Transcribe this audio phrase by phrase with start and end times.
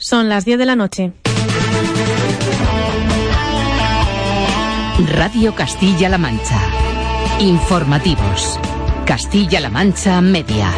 [0.00, 1.12] Son las 10 de la noche.
[5.12, 6.58] Radio Castilla-La Mancha.
[7.38, 8.58] Informativos.
[9.04, 10.70] Castilla-La Mancha Media.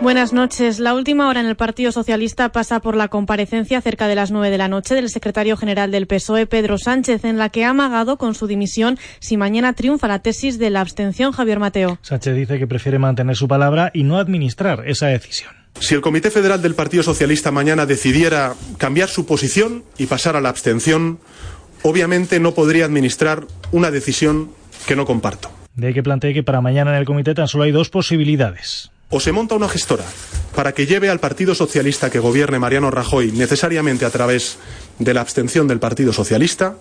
[0.00, 0.80] Buenas noches.
[0.80, 4.48] La última hora en el Partido Socialista pasa por la comparecencia cerca de las nueve
[4.48, 8.16] de la noche del secretario general del PSOE, Pedro Sánchez, en la que ha amagado
[8.16, 11.98] con su dimisión si mañana triunfa la tesis de la abstención Javier Mateo.
[12.00, 15.63] Sánchez dice que prefiere mantener su palabra y no administrar esa decisión.
[15.80, 20.40] Si el Comité Federal del Partido Socialista mañana decidiera cambiar su posición y pasar a
[20.40, 21.18] la abstención,
[21.82, 24.50] obviamente no podría administrar una decisión
[24.86, 25.50] que no comparto.
[25.74, 28.90] De ahí que plantee que para mañana en el comité tan solo hay dos posibilidades.
[29.10, 30.04] O se monta una gestora
[30.54, 34.58] para que lleve al Partido Socialista que gobierne Mariano Rajoy necesariamente a través
[34.98, 36.76] de la abstención del Partido Socialista,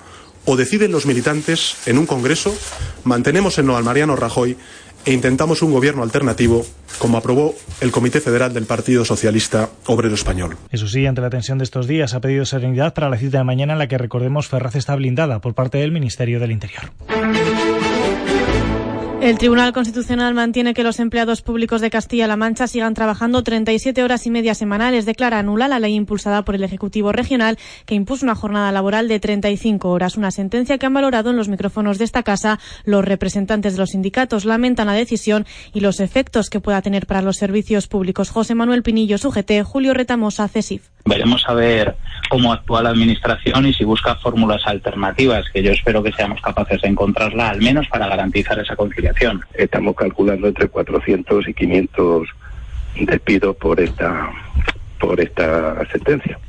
[0.45, 2.55] o deciden los militantes en un Congreso,
[3.03, 4.57] mantenemos el no al Mariano Rajoy
[5.05, 6.65] e intentamos un gobierno alternativo,
[6.99, 10.57] como aprobó el Comité Federal del Partido Socialista Obrero Español.
[10.71, 13.43] Eso sí, ante la tensión de estos días, ha pedido serenidad para la cita de
[13.43, 16.91] mañana en la que, recordemos, Ferraz está blindada por parte del Ministerio del Interior.
[19.23, 24.27] El Tribunal Constitucional mantiene que los empleados públicos de Castilla-La Mancha sigan trabajando 37 horas
[24.27, 25.05] y media semanales.
[25.05, 29.21] Declara nula la ley impulsada por el Ejecutivo Regional que impuso una jornada laboral de
[29.21, 30.17] 35 horas.
[30.17, 33.91] Una sentencia que han valorado en los micrófonos de esta casa los representantes de los
[33.91, 34.43] sindicatos.
[34.43, 38.29] Lamentan la decisión y los efectos que pueda tener para los servicios públicos.
[38.29, 40.89] José Manuel Pinillo, SUGT, Julio Retamosa, CESIF.
[41.05, 41.95] Veremos a ver
[42.29, 46.81] cómo actúa la Administración y si busca fórmulas alternativas, que yo espero que seamos capaces
[46.81, 49.12] de encontrarla, al menos para garantizar esa conciliación.
[49.53, 52.27] Estamos calculando entre 400 y 500
[53.01, 54.31] despidos por esta,
[54.99, 56.39] por esta sentencia.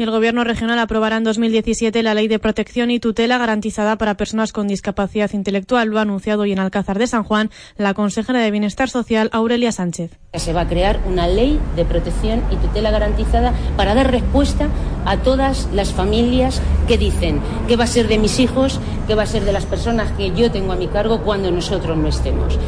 [0.00, 4.50] El Gobierno regional aprobará en 2017 la Ley de Protección y Tutela garantizada para personas
[4.50, 5.88] con discapacidad intelectual.
[5.88, 9.72] Lo ha anunciado hoy en Alcázar de San Juan la consejera de Bienestar Social, Aurelia
[9.72, 10.12] Sánchez.
[10.32, 14.68] Se va a crear una ley de protección y tutela garantizada para dar respuesta
[15.04, 17.38] a todas las familias que dicen
[17.68, 20.34] qué va a ser de mis hijos, qué va a ser de las personas que
[20.34, 22.58] yo tengo a mi cargo cuando nosotros no estemos.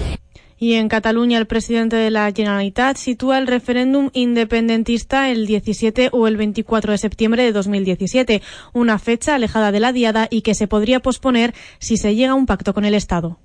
[0.62, 6.28] Y en Cataluña, el presidente de la Generalitat sitúa el referéndum independentista el 17 o
[6.28, 10.68] el 24 de septiembre de 2017, una fecha alejada de la diada y que se
[10.68, 13.40] podría posponer si se llega a un pacto con el Estado.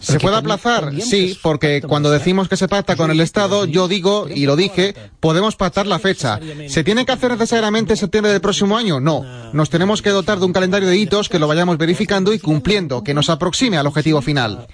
[0.00, 0.92] ¿Se puede aplazar?
[1.00, 4.94] Sí, porque cuando decimos que se pacta con el Estado, yo digo, y lo dije,
[5.20, 6.40] podemos pactar la fecha.
[6.66, 8.98] ¿Se tiene que hacer necesariamente en septiembre del próximo año?
[8.98, 9.24] No.
[9.52, 13.04] Nos tenemos que dotar de un calendario de hitos que lo vayamos verificando y cumpliendo,
[13.04, 14.66] que nos aproxime al objetivo final.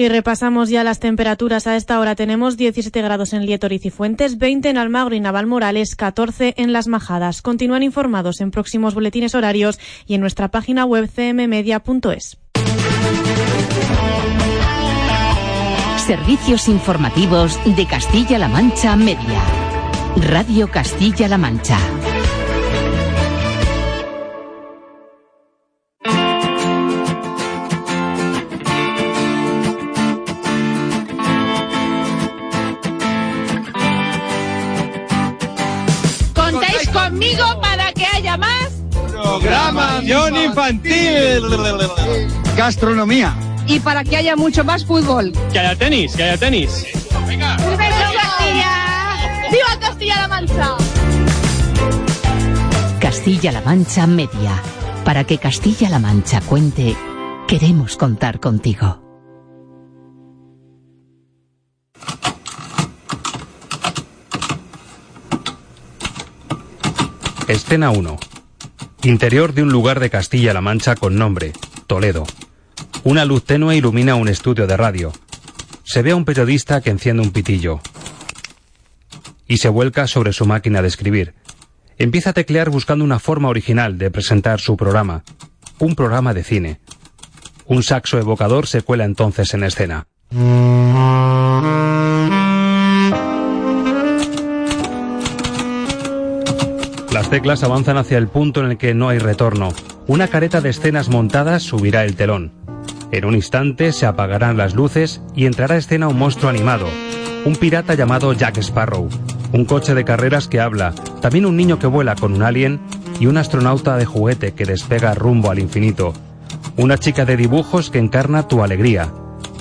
[0.00, 1.66] Y repasamos ya las temperaturas.
[1.66, 5.94] A esta hora tenemos 17 grados en Lietoriz y Fuentes, 20 en Almagro y Navalmorales,
[5.94, 7.42] 14 en Las Majadas.
[7.42, 12.38] Continúan informados en próximos boletines horarios y en nuestra página web cmmedia.es.
[15.98, 19.42] Servicios informativos de Castilla-La Mancha Media.
[20.16, 21.78] Radio Castilla-La Mancha.
[36.92, 38.70] Conmigo para que haya más?
[39.12, 41.42] Programación infantil.
[42.56, 43.34] Gastronomía.
[43.66, 45.32] Y para que haya mucho más fútbol.
[45.52, 46.86] Que haya tenis, que haya tenis.
[47.26, 49.48] ¡Viva Castilla!
[49.50, 50.76] ¡Viva Castilla-La Mancha!
[53.00, 54.62] Castilla-La Mancha Media.
[55.04, 56.96] Para que Castilla-La Mancha cuente,
[57.46, 59.09] queremos contar contigo.
[67.50, 68.16] Escena 1.
[69.02, 71.52] Interior de un lugar de Castilla-La Mancha con nombre,
[71.88, 72.24] Toledo.
[73.02, 75.12] Una luz tenue ilumina un estudio de radio.
[75.82, 77.80] Se ve a un periodista que enciende un pitillo.
[79.48, 81.34] Y se vuelca sobre su máquina de escribir.
[81.98, 85.24] Empieza a teclear buscando una forma original de presentar su programa.
[85.80, 86.80] Un programa de cine.
[87.66, 90.06] Un saxo evocador se cuela entonces en escena.
[97.30, 99.68] Las teclas avanzan hacia el punto en el que no hay retorno.
[100.08, 102.50] Una careta de escenas montadas subirá el telón.
[103.12, 106.88] En un instante se apagarán las luces y entrará a escena un monstruo animado,
[107.44, 109.08] un pirata llamado Jack Sparrow,
[109.52, 112.80] un coche de carreras que habla, también un niño que vuela con un alien
[113.20, 116.12] y un astronauta de juguete que despega rumbo al infinito,
[116.76, 119.08] una chica de dibujos que encarna tu alegría,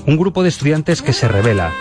[0.08, 1.72] un grupo de estudiantes que se revela,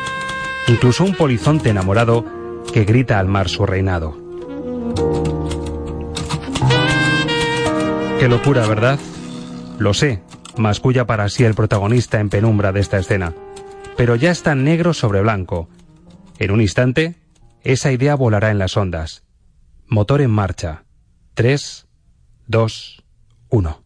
[0.66, 2.26] incluso un polizonte enamorado
[2.74, 4.27] que grita al mar su reinado.
[8.18, 8.98] Qué locura, ¿verdad?
[9.78, 10.20] Lo sé,
[10.56, 13.32] masculla para sí el protagonista en penumbra de esta escena.
[13.96, 15.68] Pero ya está negro sobre blanco.
[16.40, 17.14] En un instante,
[17.62, 19.22] esa idea volará en las ondas.
[19.86, 20.84] Motor en marcha.
[21.34, 21.86] 3,
[22.48, 23.04] 2,
[23.50, 23.84] 1.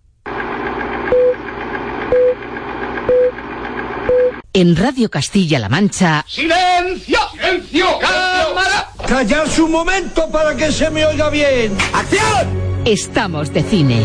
[4.55, 6.25] En Radio Castilla-La Mancha.
[6.27, 7.19] ¡Silencio!
[7.33, 7.87] ¡Silencio!
[8.01, 8.89] ¡Cámara!
[9.07, 11.77] Callaos un momento para que se me oiga bien.
[11.93, 12.62] ¡Acción!
[12.85, 14.03] Estamos de cine.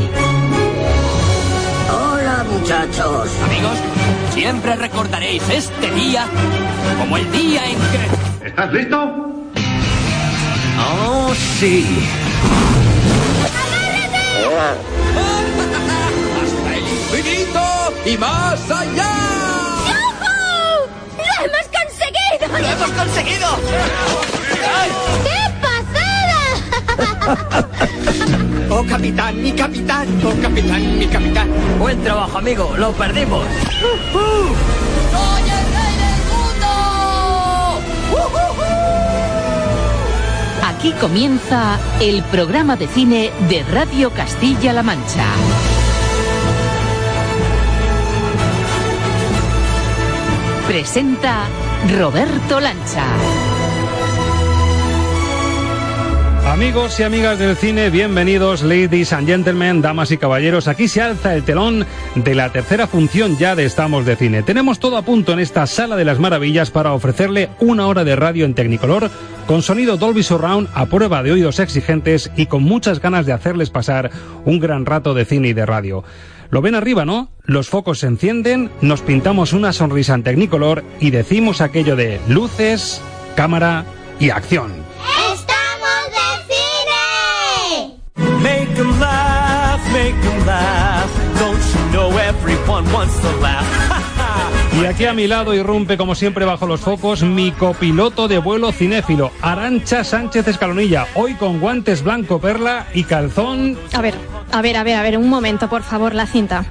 [1.90, 3.28] Hola, muchachos.
[3.44, 3.78] Amigos,
[4.36, 6.28] siempre recordaréis este día
[7.00, 8.48] como el día en que.
[8.50, 9.04] ¿Estás listo?
[10.80, 11.86] Oh, sí.
[16.44, 17.62] ¡Hasta el infinito
[18.06, 19.12] y más allá!
[21.18, 22.60] ¡Lo hemos conseguido!
[22.60, 23.48] ¡Lo hemos conseguido!
[25.24, 25.57] ¡Qué pasada!
[28.70, 30.08] ¡Oh, capitán, mi capitán!
[30.24, 31.50] ¡Oh, capitán, mi capitán!
[31.80, 32.76] Buen trabajo, amigo.
[32.78, 33.46] Lo perdimos.
[34.12, 36.68] ¡Soy el rey del mundo!
[40.68, 45.26] Aquí comienza el programa de cine de Radio Castilla-La Mancha.
[50.68, 51.46] Presenta
[51.98, 53.06] Roberto Lancha.
[56.58, 60.68] Amigos y amigas del cine, bienvenidos, ladies and gentlemen, damas y caballeros.
[60.68, 64.42] Aquí se alza el telón de la tercera función ya de Estamos de Cine.
[64.42, 68.16] Tenemos todo a punto en esta sala de las maravillas para ofrecerle una hora de
[68.16, 69.12] radio en Tecnicolor
[69.46, 73.70] con sonido Dolby Surround a prueba de oídos exigentes y con muchas ganas de hacerles
[73.70, 74.10] pasar
[74.44, 76.04] un gran rato de cine y de radio.
[76.50, 77.30] Lo ven arriba, ¿no?
[77.44, 83.00] Los focos se encienden, nos pintamos una sonrisa en Tecnicolor y decimos aquello de luces,
[83.36, 83.86] cámara
[84.20, 84.87] y acción.
[89.98, 91.10] Make laugh.
[91.40, 93.66] Don't you know everyone wants to laugh?
[94.80, 98.72] Y aquí a mi lado irrumpe como siempre bajo los focos mi copiloto de vuelo
[98.72, 103.76] cinéfilo, Arancha Sánchez Escalonilla, hoy con guantes blanco perla y calzón.
[103.94, 104.14] A ver,
[104.52, 106.64] a ver, a ver, a ver, un momento, por favor, la cinta.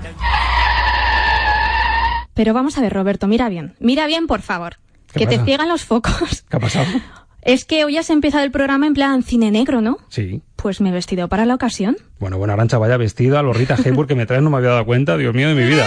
[2.34, 4.76] Pero vamos a ver, Roberto, mira bien, mira bien, por favor.
[5.12, 6.44] ¿Qué Que te ciegan los focos.
[6.49, 6.87] ¿Qué ha pasado?
[7.46, 9.98] Es que hoy has empezado el programa en plan cine negro, ¿no?
[10.08, 10.43] Sí.
[10.56, 11.96] Pues me he vestido para la ocasión.
[12.19, 14.84] Bueno, bueno, Arancha, vaya vestida, lo Rita Hayworth que me traes no me había dado
[14.84, 15.87] cuenta, Dios mío de mi vida.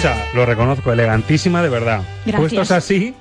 [0.00, 2.00] Escucha, lo reconozco, elegantísima de verdad.
[2.24, 2.40] Gracias.
[2.40, 3.14] Puestos así,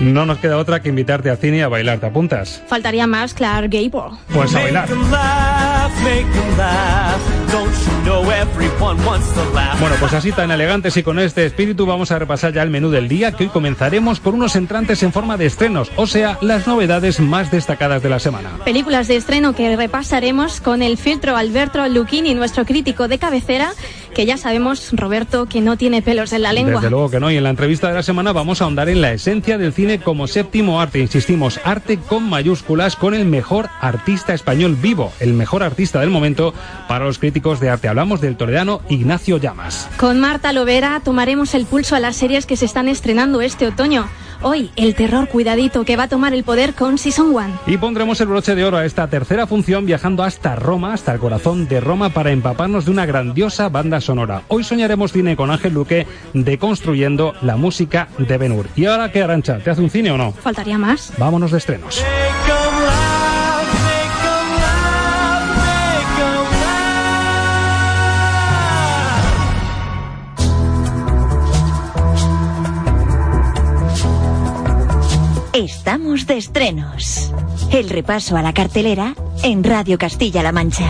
[0.00, 1.98] no nos queda otra que invitarte a cine y a bailar.
[1.98, 2.62] ¿Te apuntas?
[2.68, 4.16] Faltaría más Clark Gable.
[4.32, 4.88] Pues a bailar.
[9.78, 12.90] Bueno, pues así tan elegantes y con este espíritu vamos a repasar ya el menú
[12.90, 16.66] del día, que hoy comenzaremos con unos entrantes en forma de estrenos, o sea, las
[16.66, 18.50] novedades más destacadas de la semana.
[18.64, 23.72] Películas de estreno que repasaremos con el filtro Alberto Lucchini, nuestro crítico de cabecera,
[24.14, 26.74] que ya sabemos, Roberto, que no tiene pelos en la lengua.
[26.74, 29.02] Desde luego que no, y en la entrevista de la semana vamos a ahondar en
[29.02, 31.00] la esencia del cine como séptimo arte.
[31.00, 36.54] Insistimos, arte con mayúsculas, con el mejor artista español vivo, el mejor artista del momento
[36.86, 37.88] para los críticos de arte.
[37.88, 39.88] Hablamos del toledano Ignacio Llamas.
[39.96, 44.08] Con Marta Lovera tomaremos el pulso a las series que se están estrenando este otoño.
[44.42, 47.60] Hoy, el terror cuidadito que va a tomar el poder con Season 1.
[47.66, 51.18] Y pondremos el broche de oro a esta tercera función viajando hasta Roma, hasta el
[51.18, 54.42] corazón de Roma, para empaparnos de una grandiosa banda sonora.
[54.48, 58.66] Hoy soñaremos cine con Ángel Luque, deconstruyendo la música de Benur.
[58.76, 59.58] ¿Y ahora qué, Arancha?
[59.58, 60.32] ¿Te hace un cine o no?
[60.32, 61.12] ¿Faltaría más?
[61.18, 62.04] Vámonos de estrenos.
[75.56, 77.32] Estamos de estrenos.
[77.72, 80.84] El repaso a la cartelera en Radio Castilla-La Mancha.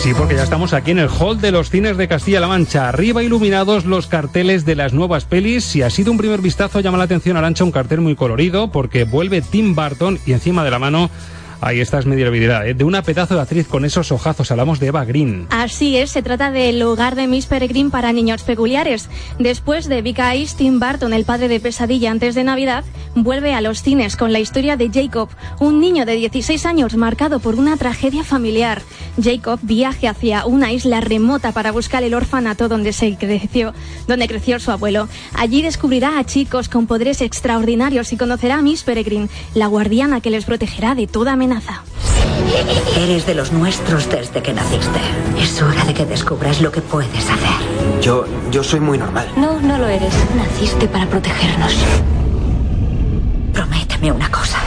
[0.00, 2.88] Sí, porque ya estamos aquí en el hall de los cines de Castilla-La Mancha.
[2.88, 5.64] Arriba iluminados los carteles de las nuevas pelis.
[5.64, 9.04] Si ha sido un primer vistazo, llama la atención Arancha un cartel muy colorido porque
[9.04, 11.10] vuelve Tim Burton y encima de la mano
[11.60, 12.74] Ahí esta es mediabilidad, ¿eh?
[12.74, 14.52] de una pedazo de actriz con esos ojazos.
[14.52, 15.48] Hablamos de Eva Green.
[15.50, 19.08] Así es, se trata del hogar de Miss Peregrine para niños peculiares.
[19.40, 22.84] Después de Vika Ice, Tim Burton, el padre de Pesadilla antes de Navidad,
[23.16, 27.40] vuelve a los cines con la historia de Jacob, un niño de 16 años marcado
[27.40, 28.80] por una tragedia familiar.
[29.20, 33.74] Jacob viaja hacia una isla remota para buscar el orfanato donde se creció,
[34.06, 35.08] donde creció su abuelo.
[35.34, 40.30] Allí descubrirá a chicos con poderes extraordinarios y conocerá a Miss Peregrine, la guardiana que
[40.30, 41.47] les protegerá de toda amenaza.
[42.96, 45.00] Eres de los nuestros desde que naciste.
[45.38, 48.02] Es hora de que descubras lo que puedes hacer.
[48.02, 49.28] Yo, yo soy muy normal.
[49.36, 50.12] No, no lo eres.
[50.36, 51.74] Naciste para protegernos.
[53.54, 54.58] Prométeme una cosa.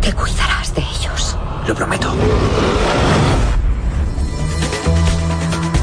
[0.00, 1.36] Que cuidarás de ellos.
[1.66, 2.14] Lo prometo.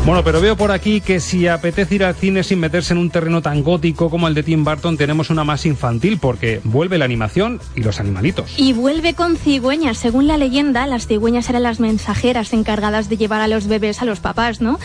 [0.03, 3.12] Bueno, pero veo por aquí que si apetece ir al cine sin meterse en un
[3.12, 7.05] terreno tan gótico como el de Tim Burton, tenemos una más infantil porque vuelve la
[7.05, 8.58] animación y los animalitos.
[8.58, 10.00] Y vuelve con cigüeñas.
[10.00, 14.05] Según la leyenda, las cigüeñas eran las mensajeras encargadas de llevar a los bebés a
[14.05, 14.79] los papás, ¿no?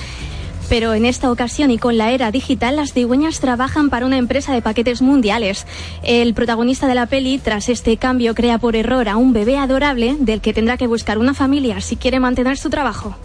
[0.69, 4.53] Pero en esta ocasión y con la era digital, las cigüeñas trabajan para una empresa
[4.53, 5.67] de paquetes mundiales.
[6.03, 10.17] El protagonista de la peli, tras este cambio, crea por error a un bebé adorable
[10.19, 13.17] del que tendrá que buscar una familia si quiere mantener su trabajo.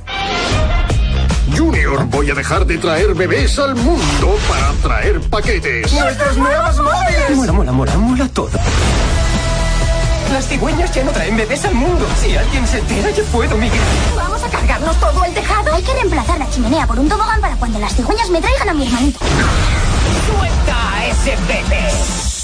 [1.55, 5.91] Junior, voy a dejar de traer bebés al mundo para traer paquetes.
[5.93, 7.35] ¡Nuestros nuevos móviles!
[7.35, 8.51] Mola, mola, mola, mola todo.
[10.31, 12.07] Las cigüeñas ya no traen bebés al mundo.
[12.21, 13.79] Si alguien se entera, yo puedo migrar.
[14.15, 15.73] ¿Vamos a cargarnos todo el tejado?
[15.73, 18.73] Hay que reemplazar la chimenea por un tobogán para cuando las cigüeñas me traigan a
[18.73, 19.19] mi hermanito.
[19.19, 22.40] ¡Suelta a ese bebé!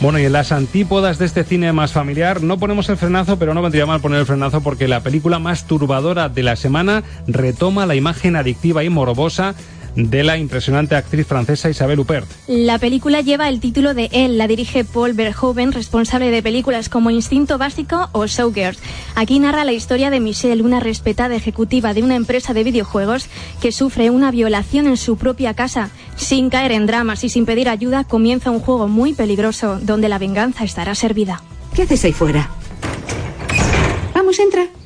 [0.00, 3.52] Bueno, y en las antípodas de este cine más familiar no ponemos el frenazo, pero
[3.52, 7.84] no vendría mal poner el frenazo porque la película más turbadora de la semana retoma
[7.84, 9.56] la imagen adictiva y morbosa
[9.98, 12.28] de la impresionante actriz francesa Isabelle Huppert.
[12.46, 17.10] La película lleva el título de él, la dirige Paul Verhoeven, responsable de películas como
[17.10, 18.78] Instinto Básico o Showgirls.
[19.16, 23.26] Aquí narra la historia de Michelle, una respetada ejecutiva de una empresa de videojuegos
[23.60, 25.90] que sufre una violación en su propia casa.
[26.16, 30.18] Sin caer en dramas y sin pedir ayuda, comienza un juego muy peligroso donde la
[30.18, 31.42] venganza estará servida.
[31.74, 32.50] ¿Qué haces ahí fuera?
[34.14, 34.77] Vamos, entra.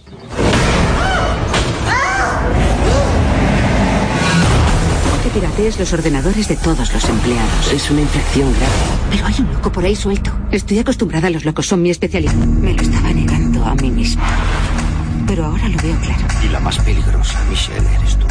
[5.32, 7.72] Piratees los ordenadores de todos los empleados.
[7.72, 8.72] Es una infección grave.
[9.10, 10.30] Pero hay un loco por ahí suelto.
[10.50, 12.34] Estoy acostumbrada a los locos, son mi especialidad.
[12.34, 14.22] Me lo estaba negando a mí misma.
[15.26, 16.26] Pero ahora lo veo claro.
[16.44, 18.26] Y la más peligrosa, Michelle, eres tú.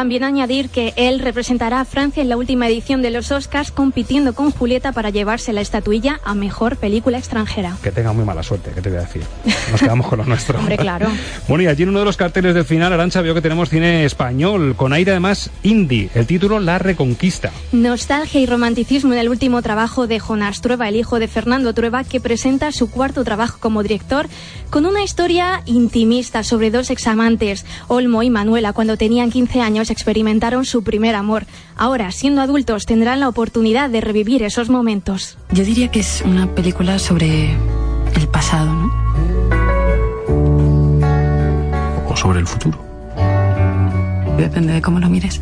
[0.00, 4.32] También añadir que él representará a Francia en la última edición de los Oscars compitiendo
[4.32, 7.76] con Julieta para llevarse la estatuilla a mejor película extranjera.
[7.82, 9.22] Que tenga muy mala suerte, ¿qué te voy a decir?
[9.70, 10.58] Nos quedamos con lo nuestro.
[10.58, 11.10] Hombre, claro.
[11.48, 14.06] Bueno, y allí en uno de los carteles del final, Arancha, veo que tenemos cine
[14.06, 16.08] español, con aire además indie.
[16.14, 17.50] El título La Reconquista.
[17.72, 22.04] Nostalgia y romanticismo en el último trabajo de Jonás Trueba, el hijo de Fernando Trueba,
[22.04, 24.28] que presenta su cuarto trabajo como director
[24.70, 30.64] con una historia intimista sobre dos examantes, Olmo y Manuela, cuando tenían 15 años experimentaron
[30.64, 31.46] su primer amor.
[31.76, 35.38] Ahora, siendo adultos, tendrán la oportunidad de revivir esos momentos.
[35.50, 37.52] Yo diría que es una película sobre
[38.14, 38.92] el pasado, ¿no?
[42.08, 42.78] O sobre el futuro.
[44.36, 45.40] Depende de cómo lo mires.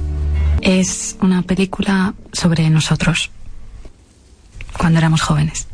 [0.60, 3.30] Es una película sobre nosotros,
[4.76, 5.68] cuando éramos jóvenes.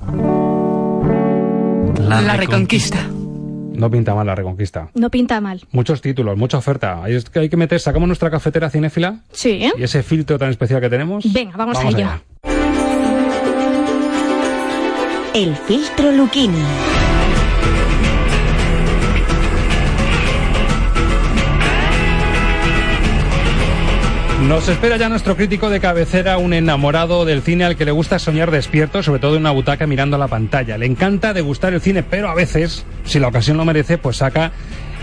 [1.98, 3.08] La, Reconquista.
[3.74, 4.88] No pinta mal la Reconquista.
[4.94, 5.60] No pinta mal.
[5.72, 7.02] Muchos títulos, mucha oferta.
[7.02, 9.60] Hay que, hay que meter, sacamos nuestra cafetera cinéfila Sí.
[9.76, 11.30] y ese filtro tan especial que tenemos.
[11.32, 11.96] Venga, vamos, a ello.
[11.98, 12.20] allá.
[15.34, 16.62] El filtro Luquini.
[24.48, 28.18] Nos espera ya nuestro crítico de cabecera, un enamorado del cine al que le gusta
[28.18, 30.76] soñar despierto, sobre todo en una butaca mirando la pantalla.
[30.76, 34.52] Le encanta degustar el cine, pero a veces, si la ocasión lo merece, pues saca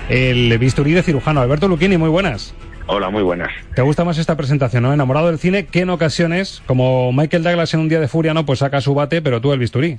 [0.09, 1.41] el bisturí de cirujano.
[1.41, 2.53] Alberto Luquini, muy buenas.
[2.85, 3.49] Hola, muy buenas.
[3.73, 4.93] ¿Te gusta más esta presentación, no?
[4.93, 8.45] Enamorado del cine, que en ocasiones, como Michael Douglas en un día de furia, ¿no?
[8.45, 9.97] Pues saca su bate, pero tú el bisturí.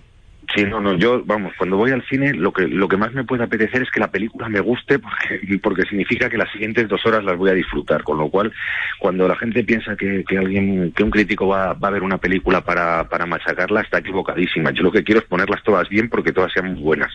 [0.55, 3.25] Sí, no, no, yo, vamos, cuando voy al cine, lo que, lo que más me
[3.25, 7.05] puede apetecer es que la película me guste, porque, porque significa que las siguientes dos
[7.07, 8.03] horas las voy a disfrutar.
[8.03, 8.53] Con lo cual,
[8.99, 12.19] cuando la gente piensa que, que alguien, que un crítico va, va a ver una
[12.19, 14.73] película para, para machacarla, está equivocadísima.
[14.73, 17.13] Yo lo que quiero es ponerlas todas bien porque todas sean muy buenas.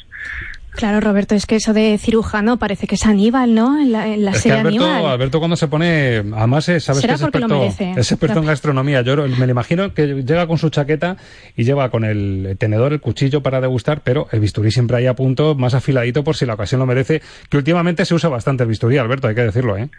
[0.77, 3.79] Claro, Roberto, es que eso de cirujano parece que es Aníbal, ¿no?
[3.81, 5.12] En la, en la Es que serie Alberto, Aníbal.
[5.12, 8.00] Alberto cuando se pone, además eh, sabes que es porque lo experto, merece.
[8.00, 9.01] es experto en gastronomía.
[9.01, 11.17] Yo me lo imagino que llega con su chaqueta
[11.55, 15.15] y lleva con el tenedor, el cuchillo para degustar, pero el bisturí siempre ahí a
[15.15, 18.69] punto, más afiladito por si la ocasión lo merece, que últimamente se usa bastante el
[18.69, 19.89] bisturí, Alberto, hay que decirlo, ¿eh?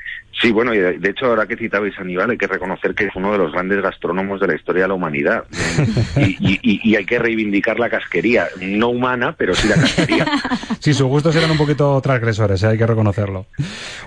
[0.40, 3.06] Sí, bueno, y de, de hecho, ahora que citabais a Aníbal, hay que reconocer que
[3.06, 5.42] es uno de los grandes gastrónomos de la historia de la humanidad.
[6.16, 10.24] y, y- y- y hay que reivindicar la casquería, no humana, pero sí la casquería.
[10.80, 13.46] Sí, sus gustos eran un poquito transgresores, eh, hay que reconocerlo.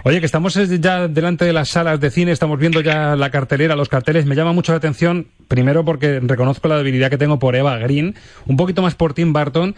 [0.04, 3.76] Oye, que estamos ya delante de las salas de cine, estamos viendo ya la cartelera,
[3.76, 4.26] los carteles.
[4.26, 8.16] Me llama mucho la atención, primero porque reconozco la debilidad que tengo por Eva Green,
[8.46, 9.76] un poquito más por Tim Burton.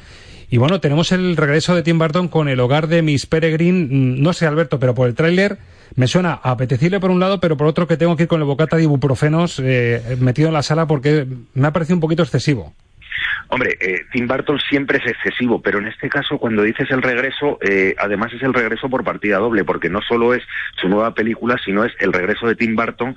[0.50, 3.88] Y bueno, tenemos el regreso de Tim Burton con El hogar de Miss Peregrine.
[3.90, 5.58] Mm, No sé, Alberto, pero por el tráiler
[5.96, 8.46] me suena apetecible por un lado, pero por otro que tengo que ir con el
[8.46, 12.74] bocata de ibuprofenos eh, metido en la sala porque me ha parecido un poquito excesivo.
[13.50, 17.60] Hombre, eh, Tim Burton siempre es excesivo, pero en este caso, cuando dices el regreso,
[17.62, 20.44] eh, además es el regreso por partida doble, porque no solo es
[20.82, 23.16] su nueva película, sino es el regreso de Tim Burton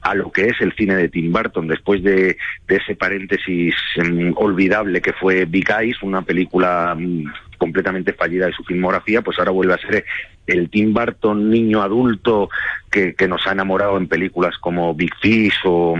[0.00, 2.36] a lo que es el cine de Tim Burton, después de,
[2.66, 7.24] de ese paréntesis mm, olvidable que fue Big Eyes, una película mm,
[7.58, 10.04] completamente fallida de su filmografía, pues ahora vuelve a ser
[10.48, 12.48] el Tim Burton niño adulto
[12.90, 15.94] que, que nos ha enamorado en películas como Big Fish o,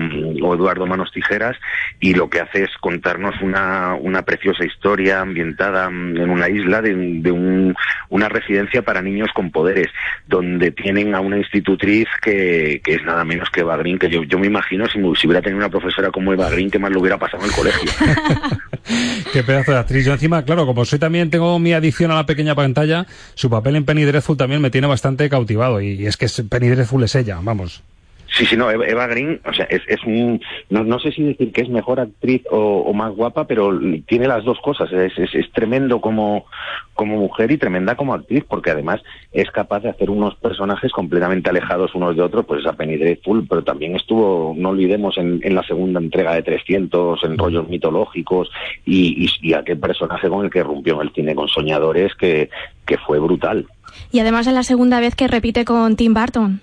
[0.55, 1.57] Eduardo Manos Tijeras
[2.00, 6.95] y lo que hace es contarnos una, una preciosa historia ambientada en una isla de,
[6.95, 7.75] de un-
[8.09, 9.88] una residencia para niños con poderes,
[10.26, 14.23] donde tienen a una institutriz que, que es nada menos que Eva Green, que yo,
[14.23, 17.00] yo me imagino si, si hubiera tenido una profesora como Eva Green, que más lo
[17.00, 17.90] hubiera pasado en el colegio.
[19.33, 20.07] Qué pedazo de actriz.
[20.07, 23.76] Yo encima, claro, como soy también, tengo mi adicción a la pequeña pantalla, su papel
[23.76, 25.83] en Penny Dreadful también me tiene bastante cautivado.
[25.83, 27.83] Y, es que Penny Dreadful es ella, vamos.
[28.30, 31.50] Sí, sí, no, Eva Green, o sea, es, es un, no, no sé si decir
[31.50, 33.71] que es mejor actriz o, o más guapa, pero
[34.07, 36.45] tiene las dos cosas, es, es, es tremendo como,
[36.92, 39.00] como mujer y tremenda como actriz, porque además
[39.33, 43.47] es capaz de hacer unos personajes completamente alejados unos de otros, pues esa Penny Dreadful,
[43.49, 48.50] pero también estuvo, no olvidemos, en, en la segunda entrega de 300, en rollos mitológicos,
[48.85, 52.50] y, y, y aquel personaje con el que rompió en el cine con Soñadores, que,
[52.85, 53.66] que fue brutal.
[54.12, 56.61] Y además es la segunda vez que repite con Tim Burton.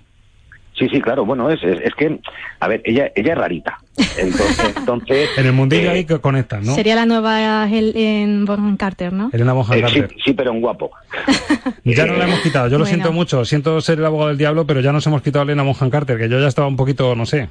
[0.77, 2.19] Sí, sí, claro, bueno, es, es, es que,
[2.59, 3.79] a ver, ella, ella es rarita.
[4.17, 6.75] Entonces, entonces En el mundillo eh, ahí que conectan, ¿no?
[6.75, 9.29] Sería la nueva Helen Bonham Carter, ¿no?
[9.31, 10.17] Elena Bonham eh, sí, Carter.
[10.23, 10.91] sí, pero en guapo.
[11.85, 14.65] Ya no la hemos quitado, yo lo siento mucho, siento ser el abogado del diablo,
[14.67, 17.15] pero ya nos hemos quitado a Elena Bonham Carter, que yo ya estaba un poquito,
[17.15, 17.49] no sé.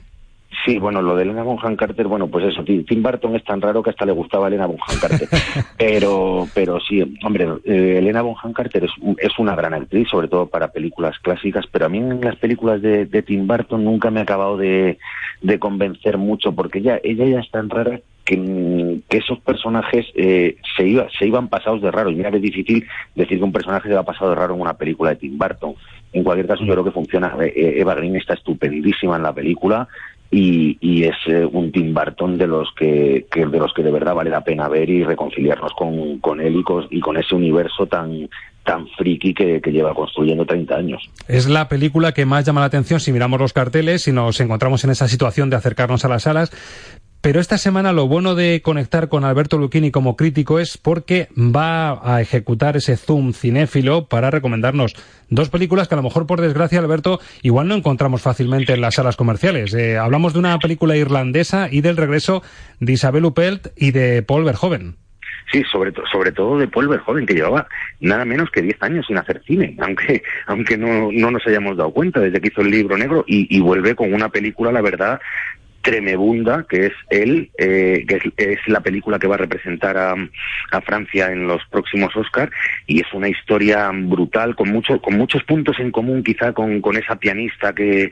[0.65, 3.83] Sí, bueno, lo de Elena Bonham Carter, bueno, pues eso, Tim Burton es tan raro
[3.83, 5.29] que hasta le gustaba Elena Bonham Carter.
[5.79, 10.47] pero, pero sí, hombre, eh, Elena Bonham Carter es, es una gran actriz, sobre todo
[10.47, 14.21] para películas clásicas, pero a mí en las películas de, de Tim Burton nunca me
[14.21, 14.99] ha acabado de,
[15.43, 20.07] de convencer mucho, porque ella, ella ya es tan rara que, mm, que esos personajes
[20.15, 22.11] eh, se, iba, se iban pasados de raro.
[22.11, 24.61] Y mira que es difícil decir que un personaje se va pasado de raro en
[24.61, 25.75] una película de Tim Burton.
[26.13, 27.37] En cualquier caso, yo creo que funciona.
[27.41, 29.89] Eh, Eva Green está estupendísima en la película
[30.37, 34.31] y, y es eh, un Tim de los que, de los que de verdad vale
[34.31, 38.29] la pena ver y reconciliarnos con, con él y con, y con ese universo tan
[38.65, 41.11] tan friki que, lleva construyendo 30 años.
[41.29, 44.83] Es la película que más llama la atención si miramos los carteles y nos encontramos
[44.85, 46.51] en esa situación de acercarnos a las salas.
[47.25, 51.99] Pero esta semana lo bueno de conectar con Alberto Lucchini como crítico es porque va
[52.05, 54.95] a ejecutar ese zoom cinéfilo para recomendarnos
[55.31, 58.97] dos películas que a lo mejor por desgracia, Alberto, igual no encontramos fácilmente en las
[58.97, 59.73] salas comerciales.
[59.73, 62.43] Eh, hablamos de una película irlandesa y del regreso
[62.81, 64.97] de Isabel Huppert y de Paul Verhoeven.
[65.51, 67.69] Sí, sobre, sobre todo de Paul Verhoeven, que llevaba
[68.01, 71.91] nada menos que 10 años sin hacer cine, aunque, aunque no, no nos hayamos dado
[71.91, 75.21] cuenta desde que hizo el libro negro, y vuelve con una película, la verdad,
[75.85, 80.15] tremebunda, que es él, eh, que es, la película que va a representar a,
[80.81, 82.51] Francia en los próximos Oscar,
[82.87, 86.97] y es una historia brutal, con, mucho, con muchos puntos en común quizá con, con
[86.97, 88.11] esa pianista que,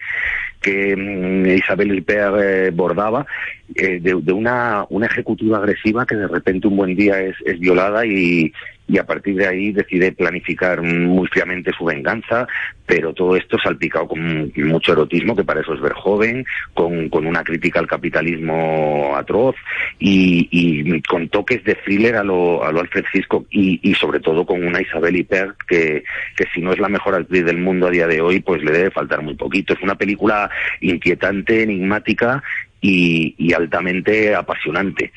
[0.60, 3.26] que mm, Isabel Huppert eh, bordaba,
[3.74, 8.52] eh, de, una, una ejecutiva agresiva que de repente un buen día es violada y,
[8.92, 12.46] y a partir de ahí decide planificar muy fríamente su venganza,
[12.84, 17.26] pero todo esto salpicado con mucho erotismo, que para eso es ver joven, con, con
[17.26, 19.56] una crítica al capitalismo atroz
[19.98, 24.44] y, con toques de thriller a lo, a lo Alfred Hitchcock y, y sobre todo
[24.44, 26.04] con una Isabel Huppert que,
[26.36, 28.72] que si no es la mejor actriz del mundo a día de hoy, pues le
[28.72, 29.72] debe faltar muy poquito.
[29.72, 30.50] Es una película
[30.82, 32.42] inquietante, enigmática
[32.82, 35.12] y, y altamente apasionante.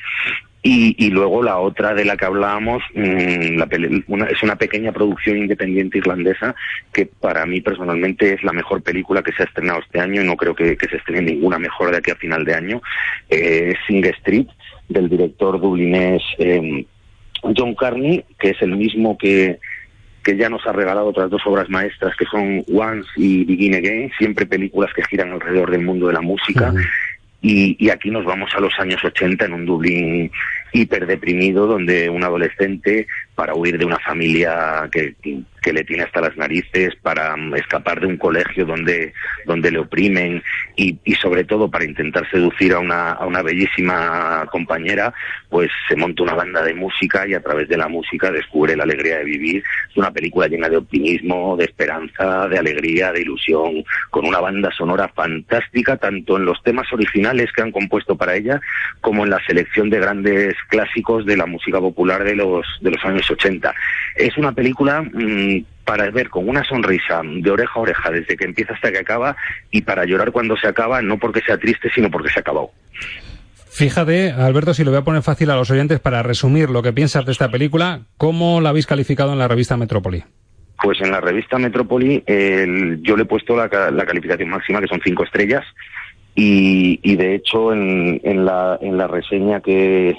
[0.68, 3.68] Y, y luego la otra de la que hablábamos mm, la
[4.08, 6.56] una- es una pequeña producción independiente irlandesa
[6.92, 10.26] que para mí personalmente es la mejor película que se ha estrenado este año y
[10.26, 12.82] no creo que, se estrene ninguna mejor de aquí a final de año.
[13.28, 14.46] Eh, Sing Street,
[14.88, 16.84] del director dublinés eh,
[17.56, 19.58] John Carney, que es el mismo que,
[20.24, 24.10] que ya nos ha regalado otras dos obras maestras que son Once y Begin Again,
[24.18, 26.72] siempre películas que giran alrededor del mundo de la música.
[27.42, 30.30] Y, y, aquí nos vamos a los años 80 en un Dublín
[30.72, 35.14] hiperdeprimido donde un adolescente para huir de una familia que,
[35.66, 39.12] que le tiene hasta las narices, para mm, escapar de un colegio donde,
[39.46, 40.40] donde le oprimen
[40.76, 45.12] y, y sobre todo para intentar seducir a una, a una bellísima compañera,
[45.50, 48.84] pues se monta una banda de música y a través de la música descubre la
[48.84, 49.64] alegría de vivir.
[49.90, 54.70] Es una película llena de optimismo, de esperanza, de alegría, de ilusión, con una banda
[54.70, 58.60] sonora fantástica, tanto en los temas originales que han compuesto para ella,
[59.00, 63.04] como en la selección de grandes clásicos de la música popular de los, de los
[63.04, 63.74] años 80.
[64.14, 68.44] Es una película mmm, para ver con una sonrisa de oreja a oreja desde que
[68.44, 69.36] empieza hasta que acaba
[69.70, 72.70] y para llorar cuando se acaba, no porque sea triste, sino porque se ha acabado.
[73.76, 76.94] Fíjate, Alberto, si lo voy a poner fácil a los oyentes para resumir lo que
[76.94, 80.24] piensas de esta película, ¿cómo la habéis calificado en la revista Metrópoli?
[80.82, 84.86] Pues en la revista Metrópoli el, yo le he puesto la, la, calificación máxima, que
[84.86, 85.64] son cinco estrellas,
[86.36, 90.16] y, y de hecho en, en, la, en la reseña que,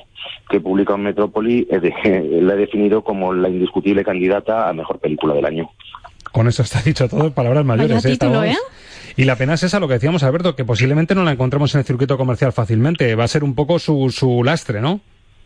[0.50, 5.00] que publica en Metrópoli eh, de, la he definido como la indiscutible candidata a mejor
[5.00, 5.70] película del año.
[6.32, 8.04] Con eso está dicho todo, palabras mayores.
[8.04, 8.10] ¿eh?
[8.10, 8.56] Título, ¿eh?
[9.16, 11.80] Y la pena es esa, lo que decíamos, Alberto, que posiblemente no la encontremos en
[11.80, 13.16] el circuito comercial fácilmente.
[13.16, 15.00] Va a ser un poco su, su lastre, ¿no?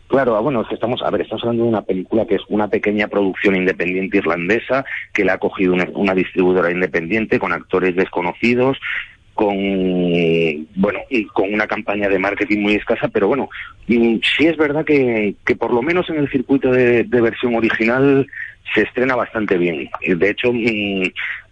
[0.08, 2.68] Claro, bueno, es que estamos, a ver, estamos hablando de una película que es una
[2.68, 8.76] pequeña producción independiente irlandesa que le ha cogido una, una distribuidora independiente con actores desconocidos,
[9.34, 9.56] con
[10.76, 13.48] bueno y con una campaña de marketing muy escasa pero bueno
[13.88, 18.26] sí es verdad que, que por lo menos en el circuito de, de, versión original
[18.74, 20.50] se estrena bastante bien de hecho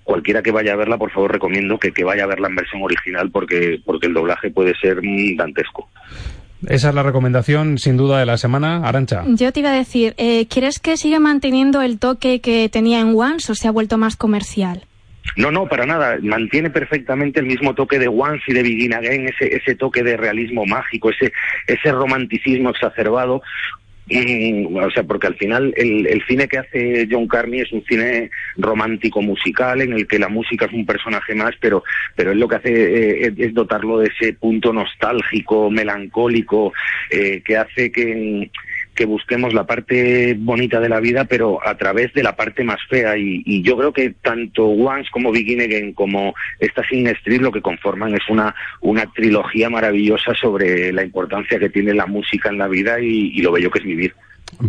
[0.05, 2.83] cualquiera que vaya a verla por favor recomiendo que, que vaya a verla en versión
[2.83, 5.01] original porque porque el doblaje puede ser
[5.37, 5.89] dantesco
[6.69, 8.87] esa es la recomendación, sin duda, de la semana.
[8.87, 9.25] Arancha.
[9.27, 13.15] Yo te iba a decir, eh, ¿quieres que siga manteniendo el toque que tenía en
[13.17, 14.85] Once o se ha vuelto más comercial?
[15.37, 16.19] No, no, para nada.
[16.23, 20.17] Mantiene perfectamente el mismo toque de Once y de Begin Again, ese, ese toque de
[20.17, 21.33] realismo mágico, ese,
[21.67, 23.43] ese romanticismo exacerbado.
[24.11, 27.85] Mm, o sea, porque al final el, el, cine que hace John Carney es un
[27.85, 31.85] cine romántico musical en el que la música es un personaje más, pero,
[32.17, 36.73] pero él lo que hace eh, es, dotarlo de ese punto nostálgico, melancólico,
[37.09, 38.51] eh, que hace que
[39.01, 42.81] que busquemos la parte bonita de la vida, pero a través de la parte más
[42.91, 43.17] fea.
[43.17, 47.63] Y, yo creo que tanto Once como Begin Again como esta Sin Street lo que
[47.63, 52.69] conforman es una, una trilogía maravillosa sobre la importancia que tiene la música en la
[52.69, 54.15] vida y, lo bello que es vivir.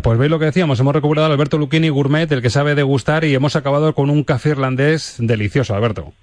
[0.01, 3.25] Pues veis lo que decíamos, hemos recuperado a Alberto Lucchini Gourmet, el que sabe degustar,
[3.25, 6.13] y hemos acabado con un café irlandés delicioso, Alberto.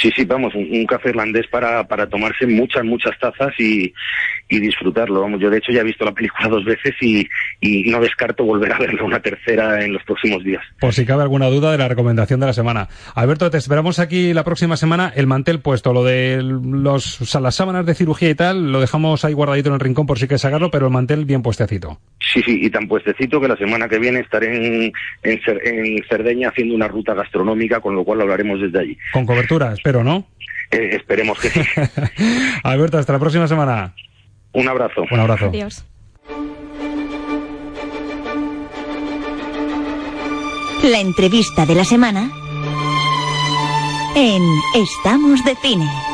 [0.00, 3.92] Sí, sí, vamos, un, un, café irlandés para, para tomarse muchas, muchas tazas y,
[4.48, 5.20] y disfrutarlo.
[5.20, 7.28] Vamos, yo de hecho ya he visto la película dos veces y,
[7.60, 10.62] y no descarto volver a verla una tercera en los próximos días.
[10.80, 12.88] Por si cabe alguna duda de la recomendación de la semana.
[13.14, 15.12] Alberto, te esperamos aquí la próxima semana.
[15.14, 18.80] El mantel puesto, lo de los, o sea, las sábanas de cirugía y tal, lo
[18.80, 21.98] dejamos ahí guardadito en el rincón por si quieres sacarlo, pero el mantel bien puestecito.
[22.20, 26.48] Sí, sí, y tan puestecito que la semana que viene estaré en, en, en Cerdeña
[26.48, 28.98] haciendo una ruta gastronómica, con lo cual hablaremos desde allí.
[29.12, 30.26] Con cobertura, espero, ¿no?
[30.70, 31.60] Eh, esperemos que sí.
[32.62, 33.94] Alberto, hasta la próxima semana.
[34.52, 35.04] Un abrazo.
[35.10, 35.46] Un abrazo.
[35.46, 35.84] Adiós.
[40.82, 42.30] La entrevista de la semana
[44.16, 44.42] en
[44.74, 46.09] Estamos de Cine.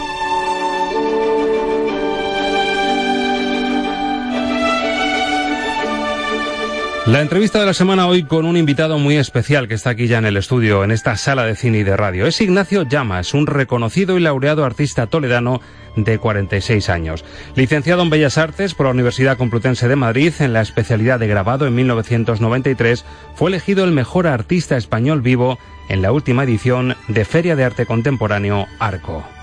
[7.07, 10.19] La entrevista de la semana hoy con un invitado muy especial que está aquí ya
[10.19, 12.27] en el estudio, en esta sala de cine y de radio.
[12.27, 15.61] Es Ignacio Llamas, un reconocido y laureado artista toledano
[15.95, 17.25] de 46 años.
[17.55, 21.69] Licenciado en Bellas Artes por la Universidad Complutense de Madrid en la especialidad de grabado
[21.69, 23.05] en 1993,
[23.37, 27.87] fue elegido el mejor artista español vivo en la última edición de Feria de Arte
[27.87, 29.36] Contemporáneo Arco.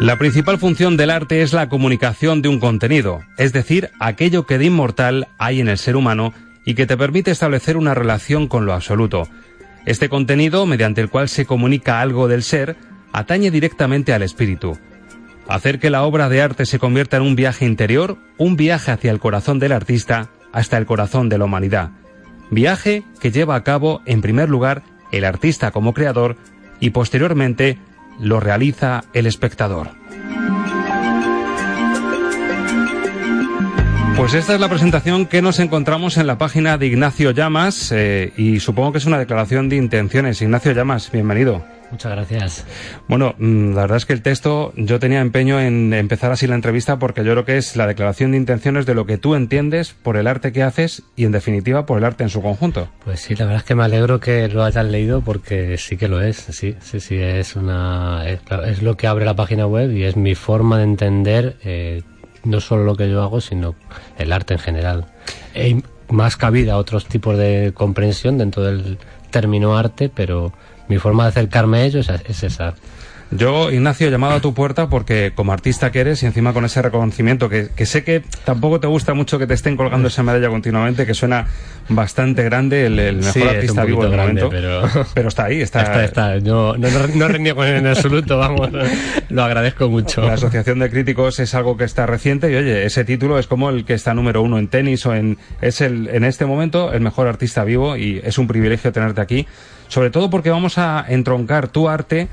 [0.00, 4.56] La principal función del arte es la comunicación de un contenido, es decir, aquello que
[4.56, 6.32] de inmortal hay en el ser humano
[6.64, 9.28] y que te permite establecer una relación con lo absoluto.
[9.84, 12.76] Este contenido, mediante el cual se comunica algo del ser,
[13.12, 14.78] atañe directamente al espíritu.
[15.46, 19.10] Hacer que la obra de arte se convierta en un viaje interior, un viaje hacia
[19.10, 21.90] el corazón del artista, hasta el corazón de la humanidad.
[22.50, 24.82] Viaje que lleva a cabo, en primer lugar,
[25.12, 26.38] el artista como creador
[26.80, 27.76] y posteriormente
[28.20, 29.90] lo realiza el espectador.
[34.16, 38.34] Pues esta es la presentación que nos encontramos en la página de Ignacio Llamas eh,
[38.36, 40.42] y supongo que es una declaración de intenciones.
[40.42, 41.64] Ignacio Llamas, bienvenido.
[41.90, 42.66] Muchas gracias.
[43.08, 46.54] Bueno, mm, la verdad es que el texto, yo tenía empeño en empezar así la
[46.54, 49.92] entrevista porque yo creo que es la declaración de intenciones de lo que tú entiendes
[49.92, 52.88] por el arte que haces y en definitiva por el arte en su conjunto.
[53.04, 56.08] Pues sí, la verdad es que me alegro que lo hayan leído porque sí que
[56.08, 60.04] lo es, sí, sí, sí, es una, es, lo que abre la página web y
[60.04, 62.02] es mi forma de entender eh,
[62.44, 63.74] no solo lo que yo hago, sino
[64.18, 65.06] el arte en general.
[66.08, 68.98] Más cabida a otros tipos de comprensión dentro del
[69.30, 70.52] término arte, pero
[70.90, 72.74] mi forma de acercarme a ellos es, esa.
[73.30, 76.82] Yo, Ignacio, llamado a tu puerta porque como artista que eres y encima con ese
[76.82, 81.06] reconocimiento que, sé que tampoco te gusta mucho que te estén colgando esa medalla continuamente,
[81.06, 81.46] que suena
[81.88, 84.50] bastante grande, el, mejor artista vivo del momento.
[85.14, 85.28] Pero...
[85.28, 85.82] está ahí, está.
[85.82, 86.40] Está, está.
[86.40, 88.68] no, no reniego en absoluto, vamos,
[89.28, 90.22] lo agradezco mucho.
[90.22, 93.70] La Asociación de Críticos es algo que está reciente y oye, ese título es como
[93.70, 95.38] el que está número uno en tenis o en...
[95.60, 99.46] Es el, en este momento el mejor artista vivo y es un privilegio tenerte aquí
[99.90, 102.28] sobre todo porque vamos a entroncar tu arte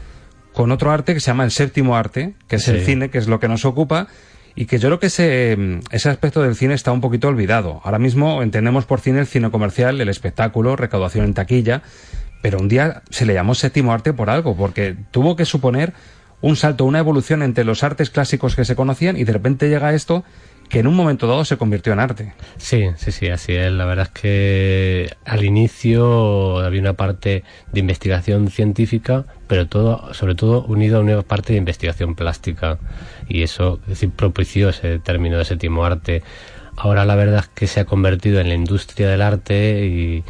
[0.53, 3.27] con otro arte que se llama el séptimo arte, que es el cine, que es
[3.27, 4.07] lo que nos ocupa,
[4.55, 5.57] y que yo creo que ese,
[5.91, 7.81] ese aspecto del cine está un poquito olvidado.
[7.83, 11.83] Ahora mismo entendemos por cine el cine comercial, el espectáculo, recaudación en taquilla,
[12.41, 15.93] pero un día se le llamó séptimo arte por algo, porque tuvo que suponer
[16.41, 19.93] un salto, una evolución entre los artes clásicos que se conocían y de repente llega
[19.93, 20.23] esto
[20.69, 22.33] que en un momento dado se convirtió en arte.
[22.57, 23.71] Sí, sí, sí, así es.
[23.71, 30.35] La verdad es que al inicio había una parte de investigación científica, pero todo, sobre
[30.35, 32.79] todo unido a una parte de investigación plástica.
[33.29, 36.23] Y eso, es decir, propició ese término de séptimo arte.
[36.75, 40.23] Ahora la verdad es que se ha convertido en la industria del arte y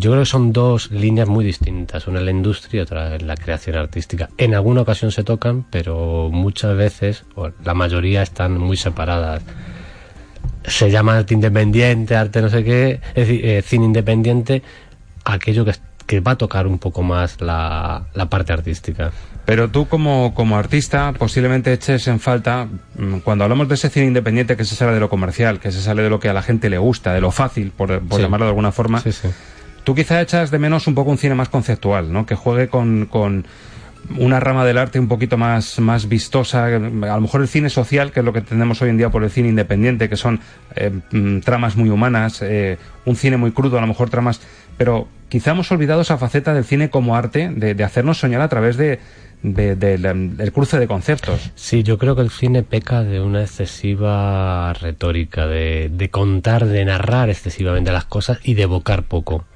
[0.00, 3.26] yo creo que son dos líneas muy distintas, una en la industria y otra en
[3.26, 4.30] la creación artística.
[4.38, 9.42] En alguna ocasión se tocan, pero muchas veces, o la mayoría, están muy separadas.
[10.64, 14.62] Se llama arte independiente, arte no sé qué, es decir, eh, cine independiente,
[15.24, 15.74] aquello que,
[16.06, 19.12] que, va a tocar un poco más la, la parte artística.
[19.44, 24.06] Pero tú como, como, artista posiblemente eches en falta, mm, cuando hablamos de ese cine
[24.06, 26.42] independiente que se sale de lo comercial, que se sale de lo que a la
[26.42, 29.28] gente le gusta, de lo fácil, por, por llamarlo de alguna forma, sí, sí.
[29.90, 32.24] Tú quizá echas de menos un poco un cine más conceptual, ¿no?
[32.24, 33.44] Que juegue con,
[34.16, 38.12] una rama del arte un poquito más, más vistosa, a lo mejor el cine social,
[38.12, 40.38] que es lo que tenemos hoy en día por el cine independiente, que son
[40.76, 44.40] eh, mm, tramas muy humanas, eh, un cine muy crudo, a lo mejor tramas,
[44.78, 48.48] pero quizá hemos olvidado esa faceta del cine como arte, de, de hacernos soñar a
[48.48, 49.00] través de,
[49.42, 51.50] de, del cruce de conceptos.
[51.56, 56.84] Sí, yo creo que el cine peca de una excesiva retórica, de, de contar, de
[56.84, 59.46] narrar excesivamente las cosas y de evocar poco.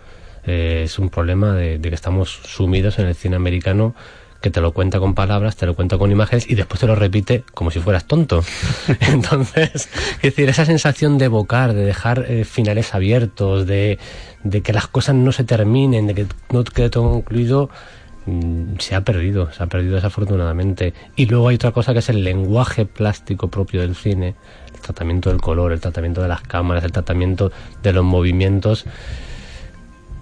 [0.46, 3.94] Eh, es un problema de, que estamos sumidos en el cine americano
[4.42, 6.94] que te lo cuenta con palabras, te lo cuenta con imágenes y después te lo
[6.94, 8.44] repite como si fueras tonto.
[9.00, 13.98] Entonces, es decir, esa sensación de evocar, de dejar eh, finales abiertos, de,
[14.42, 17.70] de, que las cosas no se terminen, de que no quede todo concluido,
[18.26, 20.92] mm, se ha perdido, se ha perdido desafortunadamente.
[21.16, 24.34] Y luego hay otra cosa que es el lenguaje plástico propio del cine,
[24.74, 27.50] el tratamiento del color, el tratamiento de las cámaras, el tratamiento
[27.82, 28.84] de los movimientos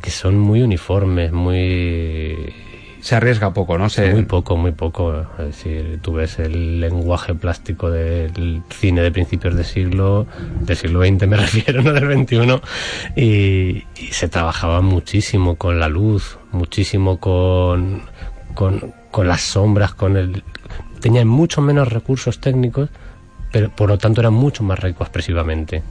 [0.03, 2.53] que son muy uniformes, muy...
[3.01, 3.88] Se arriesga poco, ¿no?
[3.88, 4.12] Se...
[4.12, 5.27] Muy poco, muy poco.
[5.38, 10.27] Es decir, tú ves el lenguaje plástico del cine de principios de siglo,
[10.61, 12.61] del siglo XX me refiero, no del XXI,
[13.17, 18.03] y, y se trabajaba muchísimo con la luz, muchísimo con,
[18.55, 20.45] con, con las sombras, con el...
[21.01, 22.88] Tenían mucho menos recursos técnicos,
[23.53, 25.83] pero por lo tanto era mucho más rico expresivamente.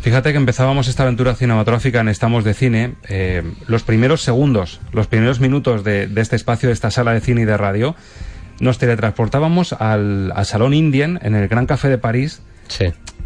[0.00, 2.94] Fíjate que empezábamos esta aventura cinematográfica en Estamos de Cine.
[3.08, 7.42] Eh, los primeros segundos, los primeros minutos de, este espacio, de esta sala de cine
[7.42, 7.94] y de radio,
[8.60, 12.42] nos teletransportábamos al, Salón Indian en el Gran Café de París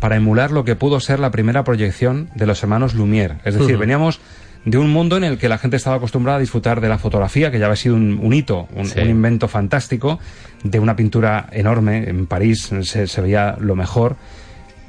[0.01, 3.39] para emular lo que pudo ser la primera proyección de los hermanos Lumière.
[3.45, 4.21] Es decir, veníamos
[4.65, 7.51] de un mundo en el que la gente estaba acostumbrada a disfrutar de la fotografía,
[7.51, 10.19] que ya había sido un, hito, un, invento fantástico,
[10.63, 12.09] de una pintura enorme.
[12.09, 14.17] En París se, veía lo mejor.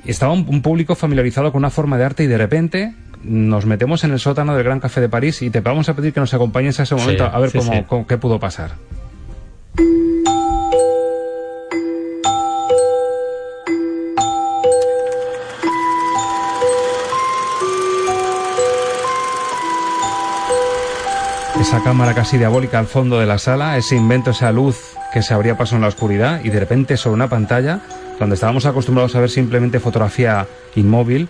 [0.06, 4.12] Estaba un, público familiarizado con una forma de arte y de repente nos metemos en
[4.12, 6.80] el sótano del Gran Café de París y te vamos a pedir que nos acompañes
[6.80, 7.52] a ese momento a ver
[7.88, 8.72] cómo, qué pudo pasar.
[21.62, 25.34] esa cámara casi diabólica al fondo de la sala, ese invento, esa luz que se
[25.34, 27.80] abría paso en la oscuridad y de repente sobre una pantalla
[28.20, 31.30] donde estábamos acostumbrados a ver simplemente fotografía inmóvil,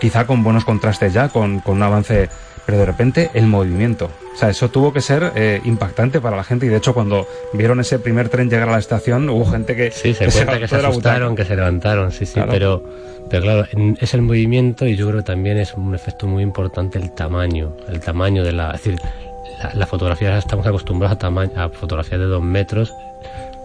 [0.00, 2.28] quizá con buenos contrastes ya, con, con un avance,
[2.66, 4.10] pero de repente el movimiento.
[4.34, 7.26] O sea, eso tuvo que ser eh, impactante para la gente y de hecho cuando
[7.52, 10.66] vieron ese primer tren llegar a la estación hubo gente que, sí, se, cuenta que
[10.66, 12.82] se asustaron, que se levantaron, sí, sí, pero
[13.30, 13.66] pero claro,
[14.00, 17.74] es el movimiento y yo creo que también es un efecto muy importante el tamaño,
[17.88, 18.98] el tamaño de la, es decir,
[19.72, 22.92] la, fotografía ya estamos acostumbrados a, tamaño, a fotografías de dos metros,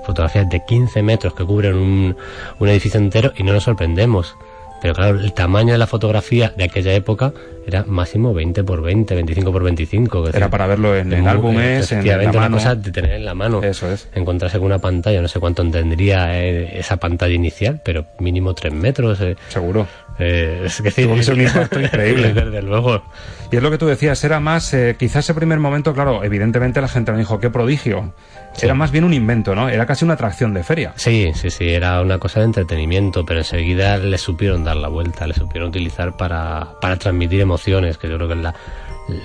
[0.05, 2.17] fotografías de 15 metros que cubren un,
[2.59, 4.35] un edificio entero y no nos sorprendemos.
[4.81, 7.33] Pero claro, el tamaño de la fotografía de aquella época
[7.67, 10.29] era máximo 20 por 20, 25 por 25.
[10.29, 12.37] era para verlo en, en álbumes, en, la mano.
[12.37, 13.61] una cosa de tener en la mano.
[13.61, 14.07] Eso es.
[14.15, 18.73] Encontrarse con una pantalla, no sé cuánto tendría eh, esa pantalla inicial, pero mínimo 3
[18.73, 19.19] metros.
[19.21, 19.35] Eh.
[19.49, 19.85] Seguro.
[20.17, 22.33] Eh, es que, un impacto increíble.
[22.33, 23.03] Desde luego.
[23.51, 26.81] Y es lo que tú decías, era más, eh, quizás ese primer momento, claro, evidentemente
[26.81, 28.13] la gente me dijo, qué prodigio.
[28.61, 29.69] Era más bien un invento, ¿no?
[29.69, 30.93] Era casi una atracción de feria.
[30.95, 35.27] Sí, sí, sí, era una cosa de entretenimiento, pero enseguida le supieron dar la vuelta,
[35.27, 38.55] le supieron utilizar para, para transmitir emociones, que yo creo que es la,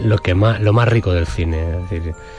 [0.03, 1.62] lo que más lo más rico del cine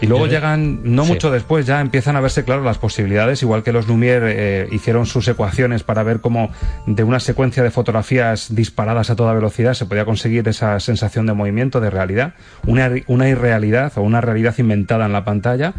[0.01, 3.71] y luego llegan no mucho después ya empiezan a verse claro las posibilidades igual que
[3.71, 6.49] los Lumière eh, hicieron sus ecuaciones para ver cómo
[6.85, 11.33] de una secuencia de fotografías disparadas a toda velocidad se podía conseguir esa sensación de
[11.33, 12.33] movimiento de realidad
[12.65, 15.73] una, una irrealidad o una realidad inventada en la pantalla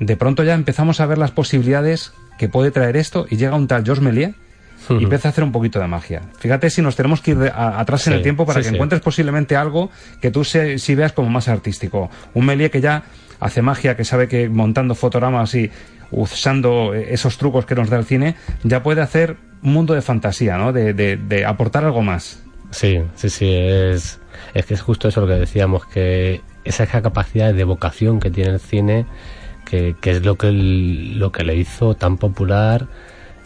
[0.00, 3.68] de pronto ya empezamos a ver las posibilidades que puede traer esto y llega un
[3.68, 4.34] tal Georges Méliès
[4.88, 6.22] y empieza a hacer un poquito de magia.
[6.38, 9.90] Fíjate si nos tenemos que ir atrás en el tiempo para que encuentres posiblemente algo
[10.20, 12.10] que tú si veas como más artístico.
[12.34, 13.04] Un Méliès que ya
[13.38, 15.70] hace magia, que sabe que montando fotogramas y
[16.10, 20.56] usando esos trucos que nos da el cine, ya puede hacer un mundo de fantasía,
[20.56, 20.72] ¿no?
[20.72, 22.42] De, de, aportar algo más.
[22.70, 24.18] Sí, sí, sí, es,
[24.54, 28.50] es que es justo eso lo que decíamos, que esa capacidad de vocación que tiene
[28.50, 29.06] el cine,
[29.70, 32.88] que, que es lo que, lo que le hizo tan popular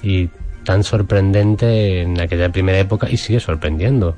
[0.02, 0.30] y
[0.64, 4.16] tan sorprendente en aquella primera época y sigue sorprendiendo.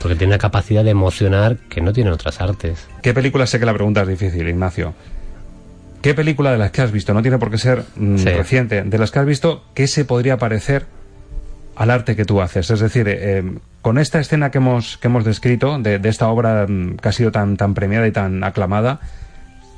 [0.00, 2.86] Porque tiene una capacidad de emocionar que no tienen otras artes.
[3.00, 3.46] ¿Qué película?
[3.46, 4.92] Sé que la pregunta es difícil, Ignacio.
[6.02, 8.98] ¿Qué película de las que has visto, no tiene por qué ser mm, reciente, de
[8.98, 10.86] las que has visto, qué se podría parecer
[11.76, 12.70] al arte que tú haces?
[12.70, 13.42] Es decir, eh,
[13.82, 17.12] con esta escena que hemos, que hemos descrito, de, de esta obra mm, que ha
[17.12, 19.00] sido tan, tan premiada y tan aclamada,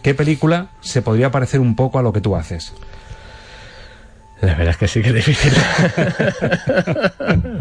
[0.03, 2.73] ¿qué película se podría parecer un poco a lo que tú haces?
[4.41, 5.53] La verdad es que sí que es difícil.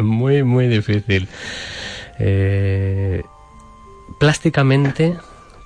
[0.00, 1.28] muy, muy difícil.
[2.20, 3.22] Eh,
[4.20, 5.16] plásticamente,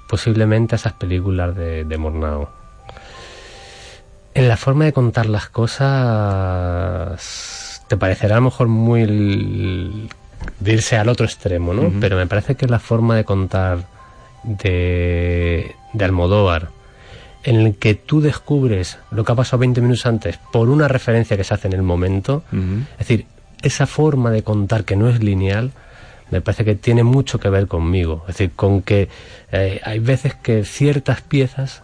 [0.08, 2.50] posiblemente esas películas de, de Mornao.
[4.34, 7.12] En la forma de contar las cosas,
[7.88, 10.08] te parecerá a lo mejor muy
[10.60, 11.92] de irse al otro extremo, ¿no?
[12.00, 13.84] Pero me parece que la forma de contar
[14.42, 16.68] de, de Almodóvar,
[17.44, 21.36] en el que tú descubres lo que ha pasado 20 minutos antes por una referencia
[21.36, 23.26] que se hace en el momento, es decir,
[23.62, 25.72] esa forma de contar que no es lineal,
[26.30, 28.24] me parece que tiene mucho que ver conmigo.
[28.26, 29.08] Es decir, con que
[29.52, 31.82] eh, hay veces que ciertas piezas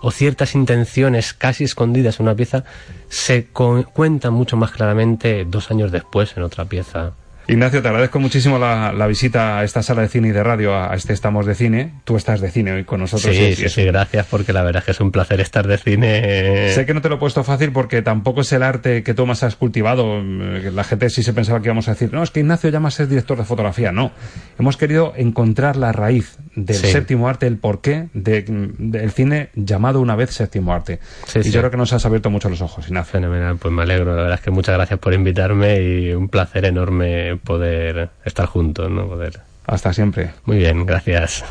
[0.00, 2.64] o ciertas intenciones casi escondidas en una pieza
[3.08, 7.12] se cuentan mucho más claramente dos años después en otra pieza.
[7.48, 10.94] Ignacio, te agradezco muchísimo la, visita a esta sala de cine y de radio, a,
[10.96, 11.92] este Estamos de Cine.
[12.02, 13.34] Tú estás de cine hoy con nosotros.
[13.34, 16.72] Sí, sí, sí, gracias, porque la verdad es que es un placer estar de cine.
[16.72, 19.26] Sé que no te lo he puesto fácil porque tampoco es el arte que tú
[19.26, 20.20] más has cultivado.
[20.22, 22.98] La gente sí se pensaba que íbamos a decir, no, es que Ignacio ya más
[22.98, 23.92] es director de fotografía.
[23.92, 24.10] No,
[24.58, 30.30] hemos querido encontrar la raíz del séptimo arte, el porqué del cine llamado una vez
[30.30, 30.98] séptimo arte.
[31.36, 33.12] y yo creo que nos has abierto mucho los ojos, Ignacio.
[33.12, 34.16] Fenomenal, pues me alegro.
[34.16, 38.90] La verdad es que muchas gracias por invitarme y un placer enorme poder estar juntos,
[38.90, 39.06] ¿no?
[39.06, 39.40] Poder...
[39.66, 40.30] Hasta siempre.
[40.44, 41.44] Muy bien, gracias.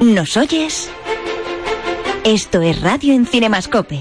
[0.00, 0.90] ¿Nos oyes?
[2.24, 4.00] Esto es Radio en Cinemascope.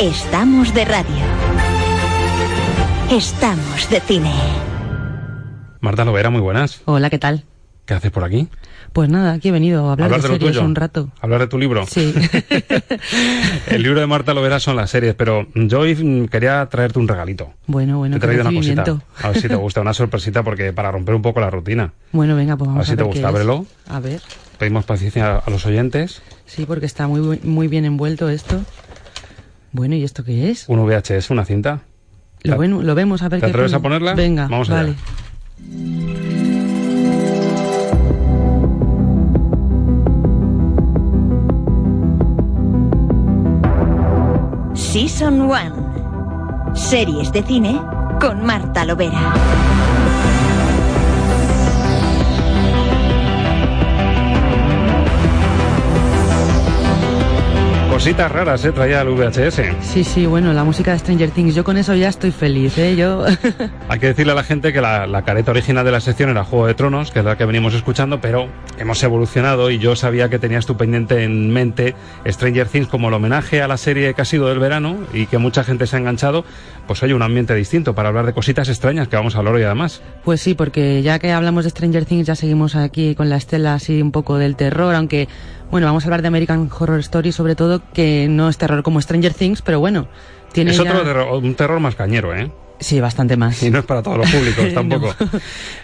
[0.00, 1.24] Estamos de radio.
[3.10, 4.34] Estamos de cine.
[5.80, 6.82] Marta Lovera, muy buenas.
[6.84, 7.44] Hola, ¿qué tal?
[7.84, 8.48] ¿Qué haces por aquí?
[8.96, 11.10] Pues nada, aquí he venido a hablar, de, series un rato.
[11.20, 11.84] ¿Hablar de tu libro?
[11.86, 12.14] Sí.
[13.66, 17.52] el libro de Marta Lovera son las series, pero yo hoy quería traerte un regalito.
[17.66, 18.96] Bueno, bueno, Te he traído una cosita.
[19.22, 21.92] A ver si te gusta, una sorpresita, porque para romper un poco la rutina.
[22.12, 22.96] Bueno, venga, pues vamos a ver.
[22.96, 23.66] si te gusta, ábrelo.
[23.86, 24.22] A ver.
[24.58, 26.22] Pedimos paciencia a los oyentes.
[26.46, 28.62] Sí, porque está muy, muy bien envuelto esto.
[29.72, 30.70] Bueno, ¿y esto qué es?
[30.70, 31.82] Un VHS, una cinta.
[32.44, 34.14] Lo, bueno, lo vemos, a ver ¿Te atreves a ponerla?
[34.14, 34.94] Venga, vamos vale.
[44.96, 46.72] Season 1.
[46.74, 47.78] Series de cine
[48.18, 49.75] con Marta Lovera.
[57.96, 58.72] Cositas raras, ¿eh?
[58.72, 59.62] Traía el VHS.
[59.80, 62.94] Sí, sí, bueno, la música de Stranger Things, yo con eso ya estoy feliz, ¿eh?
[62.94, 63.24] Yo...
[63.88, 66.44] Hay que decirle a la gente que la, la, careta original de la sección era
[66.44, 70.28] Juego de Tronos, que es la que venimos escuchando, pero hemos evolucionado y yo sabía
[70.28, 71.94] que tenías tu pendiente en mente
[72.26, 75.38] Stranger Things como el homenaje a la serie que ha sido del verano y que
[75.38, 76.44] mucha gente se ha enganchado,
[76.86, 79.62] pues hay un ambiente distinto para hablar de cositas extrañas que vamos a hablar hoy
[79.62, 80.02] además.
[80.22, 83.72] Pues sí, porque ya que hablamos de Stranger Things ya seguimos aquí con la estela
[83.72, 85.28] así un poco del terror, aunque
[85.70, 89.00] bueno, vamos a hablar de American Horror Story sobre todo, que no es terror como
[89.00, 90.08] Stranger Things, pero bueno,
[90.52, 90.84] tiene Es ya...
[90.90, 92.50] otro terror, un terror más cañero, ¿eh?
[92.78, 93.62] Sí, bastante más.
[93.62, 95.14] Y no es para todos los públicos tampoco.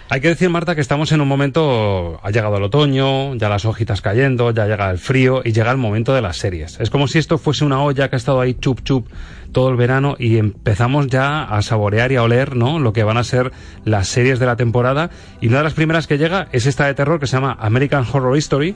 [0.09, 3.65] Hay que decir, Marta, que estamos en un momento, ha llegado el otoño, ya las
[3.65, 6.79] hojitas cayendo, ya llega el frío y llega el momento de las series.
[6.79, 9.07] Es como si esto fuese una olla que ha estado ahí chup chup
[9.51, 12.79] todo el verano y empezamos ya a saborear y a oler, ¿no?
[12.79, 13.51] Lo que van a ser
[13.85, 15.09] las series de la temporada.
[15.41, 18.05] Y una de las primeras que llega es esta de terror que se llama American
[18.11, 18.75] Horror Story.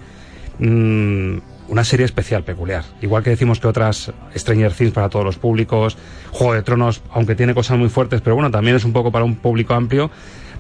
[0.60, 1.38] Mm,
[1.70, 2.84] una serie especial, peculiar.
[3.02, 5.98] Igual que decimos que otras Stranger Things para todos los públicos,
[6.32, 9.26] Juego de Tronos, aunque tiene cosas muy fuertes, pero bueno, también es un poco para
[9.26, 10.10] un público amplio.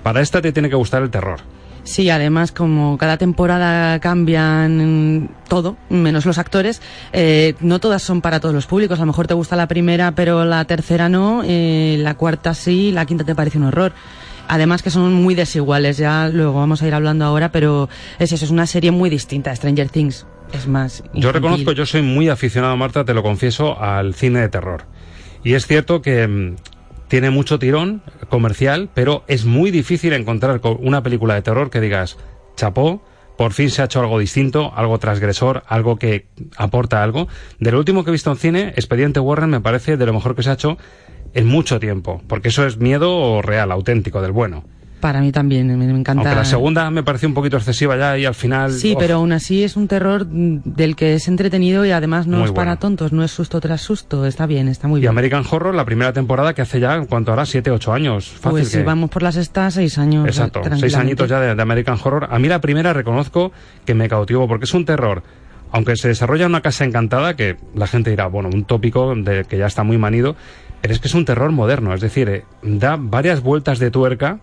[0.04, 1.40] Para esta te tiene que gustar el terror.
[1.84, 6.82] Sí, además como cada temporada cambian todo, menos los actores,
[7.14, 9.00] eh, no todas son para todos los públicos.
[9.00, 12.92] A lo mejor te gusta la primera, pero la tercera no, eh, la cuarta sí,
[12.92, 13.94] la quinta te parece un horror.
[14.48, 17.90] Además que son muy desiguales, ya luego vamos a ir hablando ahora, pero
[18.20, 20.26] es eso, es una serie muy distinta, Stranger Things.
[20.54, 21.00] Es más.
[21.00, 21.22] Infantil.
[21.22, 24.86] Yo reconozco, yo soy muy aficionado, Marta, te lo confieso, al cine de terror.
[25.44, 26.56] Y es cierto que mm,
[27.08, 32.18] tiene mucho tirón comercial, pero es muy difícil encontrar una película de terror que digas,
[32.56, 33.04] chapó,
[33.38, 36.26] por fin se ha hecho algo distinto, algo transgresor, algo que
[36.58, 37.28] aporta algo.
[37.60, 40.36] De lo último que he visto en cine, Expediente Warren me parece de lo mejor
[40.36, 40.78] que se ha hecho
[41.38, 44.64] en mucho tiempo, porque eso es miedo real, auténtico, del bueno.
[45.00, 46.24] Para mí también, me, me encanta.
[46.24, 48.72] Aunque la segunda me pareció un poquito excesiva ya y al final...
[48.72, 52.48] Sí, pero aún así es un terror del que es entretenido y además no Muy
[52.48, 55.12] es para tontos, no es susto tras susto, está bien, está muy Y bien.
[55.12, 57.46] American Horror, la primera temporada que hace ya, ¿cuánto hará?
[57.46, 58.28] ¿Siete, ocho años?
[58.28, 60.26] Fácil pues si vamos por las estas, seis años.
[60.26, 62.30] Exacto, seis añitos ya de, de American Horror.
[62.32, 63.52] A mí la primera reconozco
[63.86, 65.22] que me cautivó porque es un terror.
[65.70, 69.44] Aunque se desarrolla en una casa encantada, que la gente dirá, bueno, un tópico de
[69.44, 70.36] que ya está muy manido,
[70.92, 74.40] es que es un terror moderno, es decir, eh, da varias vueltas de tuerca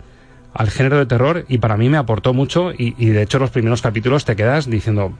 [0.53, 3.51] al género de terror y para mí me aportó mucho y, y de hecho los
[3.51, 5.13] primeros capítulos te quedas diciendo,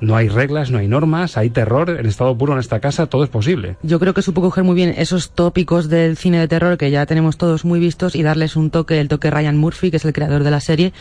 [0.00, 3.24] no hay reglas, no hay normas, hay terror en estado puro en esta casa, todo
[3.24, 3.76] es posible.
[3.82, 7.06] Yo creo que supo coger muy bien esos tópicos del cine de terror que ya
[7.06, 10.12] tenemos todos muy vistos y darles un toque, el toque Ryan Murphy, que es el
[10.12, 10.92] creador de la serie,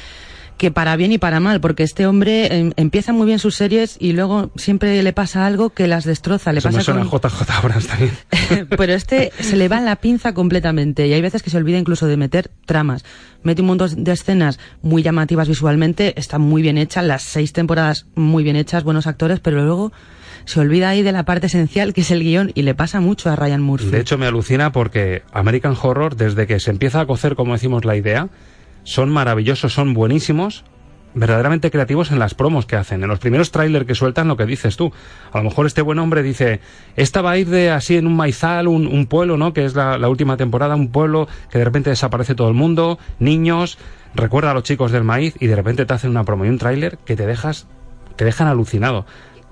[0.57, 3.97] que para bien y para mal, porque este hombre em, empieza muy bien sus series
[3.99, 6.53] y luego siempre le pasa algo que las destroza.
[6.53, 8.11] Le Eso me pasa suena con- JJ Abrams también.
[8.77, 12.07] pero este se le va la pinza completamente y hay veces que se olvida incluso
[12.07, 13.03] de meter tramas.
[13.43, 18.05] Mete un montón de escenas muy llamativas visualmente, está muy bien hecha, las seis temporadas
[18.15, 19.91] muy bien hechas, buenos actores, pero luego
[20.45, 23.29] se olvida ahí de la parte esencial que es el guion y le pasa mucho
[23.29, 23.87] a Ryan Murphy.
[23.89, 27.83] De hecho, me alucina porque American Horror, desde que se empieza a cocer, como decimos,
[27.83, 28.29] la idea,
[28.85, 30.63] son maravillosos, son buenísimos,
[31.15, 33.01] verdaderamente creativos en las promos que hacen.
[33.01, 34.93] En los primeros trailers que sueltan, lo que dices tú.
[35.31, 36.61] A lo mejor este buen hombre dice,
[36.95, 39.53] esta va a ir de así en un maizal, un, pueblo, ¿no?
[39.53, 42.99] Que es la, la última temporada, un pueblo que de repente desaparece todo el mundo,
[43.19, 43.77] niños,
[44.13, 46.57] recuerda a los chicos del maíz y de repente te hacen una promo y un
[46.57, 47.67] tráiler que te dejas,
[48.15, 49.05] te dejan alucinado.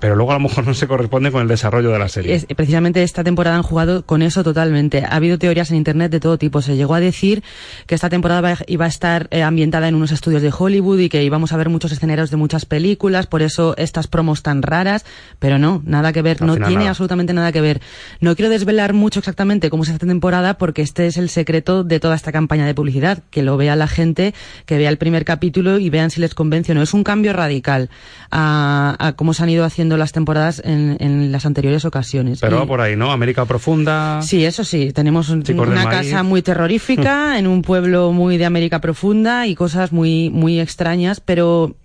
[0.03, 2.35] Pero luego a lo mejor no se corresponde con el desarrollo de la serie.
[2.35, 5.05] Es- precisamente esta temporada han jugado con eso totalmente.
[5.05, 6.61] Ha habido teorías en internet de todo tipo.
[6.61, 7.41] Se llegó a decir
[7.87, 11.23] que esta temporada iba a estar eh, ambientada en unos estudios de Hollywood y que
[11.23, 15.05] íbamos a ver muchos escenarios de muchas películas, por eso estas promos tan raras,
[15.39, 16.89] pero no, nada que ver, Al no tiene nada.
[16.89, 17.79] absolutamente nada que ver.
[18.19, 22.01] No quiero desvelar mucho exactamente cómo es esta temporada porque este es el secreto de
[22.01, 24.33] toda esta campaña de publicidad, que lo vea la gente,
[24.65, 26.81] que vea el primer capítulo y vean si les convence o no.
[26.81, 27.89] Es un cambio radical
[28.31, 32.39] a, a cómo se han ido haciendo las temporadas en, en las anteriores ocasiones.
[32.41, 33.11] Pero Y- va por ahí, ¿no?
[33.11, 34.21] América Profunda.
[34.21, 38.81] Sí, eso sí, tenemos un- una casa muy terrorífica en un pueblo muy de América
[38.81, 41.75] profunda y cosas muy muy extrañas, pero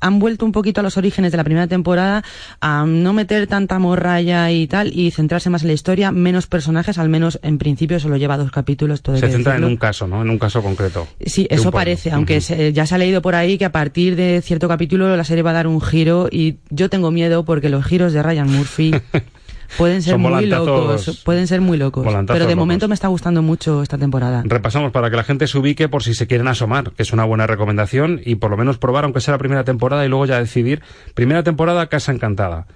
[0.00, 2.22] han vuelto un poquito a los orígenes de la primera temporada
[2.60, 6.98] a no meter tanta morralla y tal y centrarse más en la historia, menos personajes,
[6.98, 9.02] al menos en principio solo lleva dos capítulos.
[9.02, 10.22] Todo Se centra en un caso, ¿no?
[10.22, 11.06] En un caso concreto.
[11.24, 14.40] Sí, eso parece, aunque se- ya se ha leído por ahí que a partir de
[14.42, 17.84] cierto capítulo la serie va a dar un giro y yo tengo miedo porque los
[17.84, 18.92] giros de Ryan Murphy
[19.76, 22.04] pueden ser muy locos, pueden ser muy locos.
[22.04, 22.56] Pero de locos.
[22.56, 24.42] momento me está gustando mucho esta temporada.
[24.44, 27.24] Repasamos para que la gente se ubique por si se quieren asomar, que es una
[27.24, 30.38] buena recomendación, y por lo menos probar, aunque sea la primera temporada, y luego ya
[30.38, 30.82] decidir.
[31.14, 32.66] Primera temporada, Casa Encantada.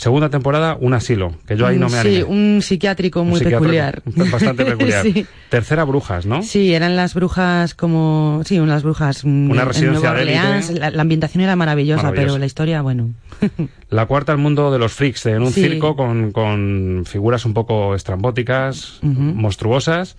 [0.00, 2.24] Segunda temporada, un asilo, que yo ahí no me Sí, animé.
[2.24, 4.02] un psiquiátrico muy Un psiquiátrico peculiar.
[4.32, 5.02] Bastante peculiar.
[5.12, 5.26] Sí.
[5.50, 6.42] Tercera, brujas, ¿no?
[6.42, 8.40] Sí, eran las brujas como...
[8.46, 10.20] Sí, unas brujas Una en residencia Nueva.
[10.22, 10.70] Orleans.
[10.70, 12.26] La, la ambientación era maravillosa, Maravillosa.
[12.28, 13.10] pero la historia, bueno...
[13.90, 15.62] La cuarta, el mundo de los freaks, en un Sí.
[15.62, 19.20] circo con, con figuras un poco estrambóticas, Ujú.
[19.20, 20.16] monstruosas.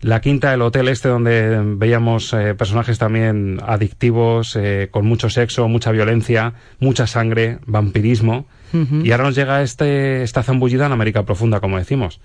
[0.00, 5.68] La quinta, el hotel este donde veíamos eh, personajes también adictivos, eh, con mucho sexo,
[5.68, 8.46] mucha violencia, mucha sangre, vampirismo.
[8.72, 12.20] Y ahora nos llega este, esta zambullida en América Profunda, como decimos.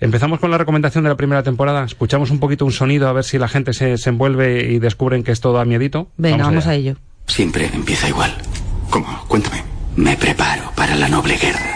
[0.00, 1.84] Empezamos con la recomendación de la primera temporada.
[1.84, 5.22] Escuchamos un poquito un sonido a ver si la gente se, se envuelve y descubren
[5.24, 6.08] que esto da miedito.
[6.16, 6.72] Venga, vamos, allá.
[6.72, 6.96] a ello.
[7.26, 8.32] Siempre empieza igual.
[8.90, 9.24] ¿Cómo?
[9.28, 9.62] Cuéntame.
[9.96, 11.74] Me preparo para la noble guerra.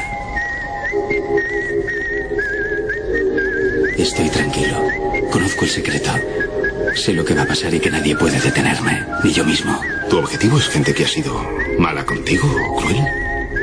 [3.98, 4.80] Estoy tranquilo.
[5.30, 6.10] Conozco el secreto.
[6.94, 9.78] Sé lo que va a pasar y que nadie puede detenerme, ni yo mismo.
[10.10, 11.34] ¿Tu objetivo es gente que ha sido
[11.78, 12.96] mala contigo o cruel?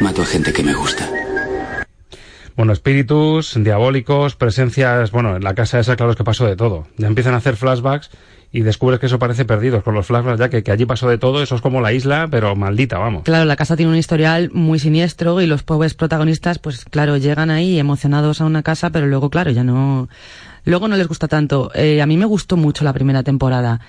[0.02, 1.10] Mato a gente que me gusta.
[2.56, 6.88] Bueno, espíritus, diabólicos, presencias, bueno, en la casa esa claro es que pasó de todo.
[6.98, 8.10] Ya empiezan a hacer flashbacks
[8.52, 11.18] y descubres que eso parece perdidos con los flashbacks, ya que, que allí pasó de
[11.18, 13.24] todo, eso es como la isla, pero maldita, vamos.
[13.24, 17.52] Claro, la casa tiene un historial muy siniestro y los pobres protagonistas, pues claro, llegan
[17.52, 20.10] ahí emocionados a una casa, pero luego, claro, ya no...
[20.66, 21.72] Luego no les gusta tanto.
[21.74, 23.80] Eh, a mí me gustó mucho la primera temporada,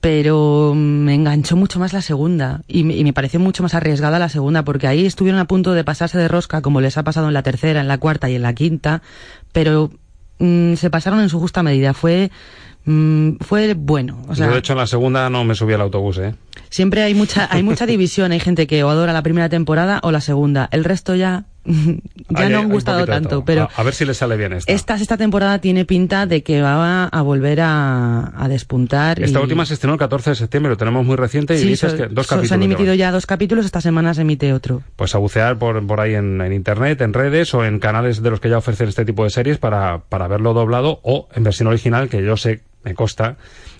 [0.00, 4.18] pero me enganchó mucho más la segunda y, me- y me pareció mucho más arriesgada
[4.18, 7.28] la segunda, porque ahí estuvieron a punto de pasarse de rosca, como les ha pasado
[7.28, 9.02] en la tercera, en la cuarta y en la quinta,
[9.52, 9.90] pero
[10.38, 11.94] mm, se pasaron en su justa medida.
[11.94, 12.30] Fue,
[12.84, 14.22] mm, fue bueno.
[14.28, 16.34] O sea, Yo, de hecho, en la segunda no me subí al autobús, ¿eh?
[16.70, 18.32] Siempre hay mucha, hay mucha división.
[18.32, 20.68] Hay gente que o adora la primera temporada o la segunda.
[20.72, 23.44] El resto ya, ya no han gustado tanto.
[23.44, 24.72] Pero A, a ver si le sale bien esta.
[24.72, 29.20] esta sexta temporada tiene pinta de que va a volver a, a despuntar.
[29.22, 31.68] Esta y- última se estrenó el 14 de septiembre, lo tenemos muy reciente y Sí,
[31.68, 32.48] dices so- que dos so- capítulos.
[32.48, 33.64] se han emitido ya dos capítulos.
[33.64, 34.82] Esta semana se emite otro.
[34.96, 38.30] Pues a bucear por, por ahí en, en internet, en redes o en canales de
[38.30, 41.68] los que ya ofrecen este tipo de series para, para verlo doblado o en versión
[41.68, 43.36] original, que yo sé, me consta,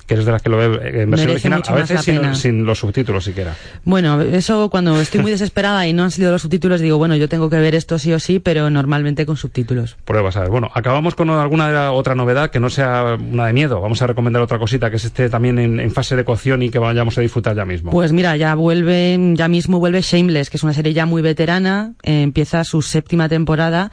[0.08, 2.64] que eres de las que lo ve eh, en versión original, a veces sin, sin
[2.64, 3.54] los subtítulos siquiera.
[3.84, 7.28] Bueno, eso cuando estoy muy desesperada y no han salido los subtítulos, digo, bueno, yo
[7.28, 9.96] tengo que ver esto sí o sí, pero normalmente con subtítulos.
[10.04, 10.50] Pruebas a ver.
[10.50, 13.80] Bueno, acabamos con alguna de la- otra novedad que no sea una de miedo.
[13.80, 16.70] Vamos a recomendar otra cosita que es este también en, en fase de cocción y
[16.70, 17.90] que vayamos a disfrutar ya mismo.
[17.90, 21.92] Pues mira, ya vuelve, ya mismo vuelve Shameless, que es una serie ya muy veterana,
[22.02, 23.92] eh, empieza su séptima temporada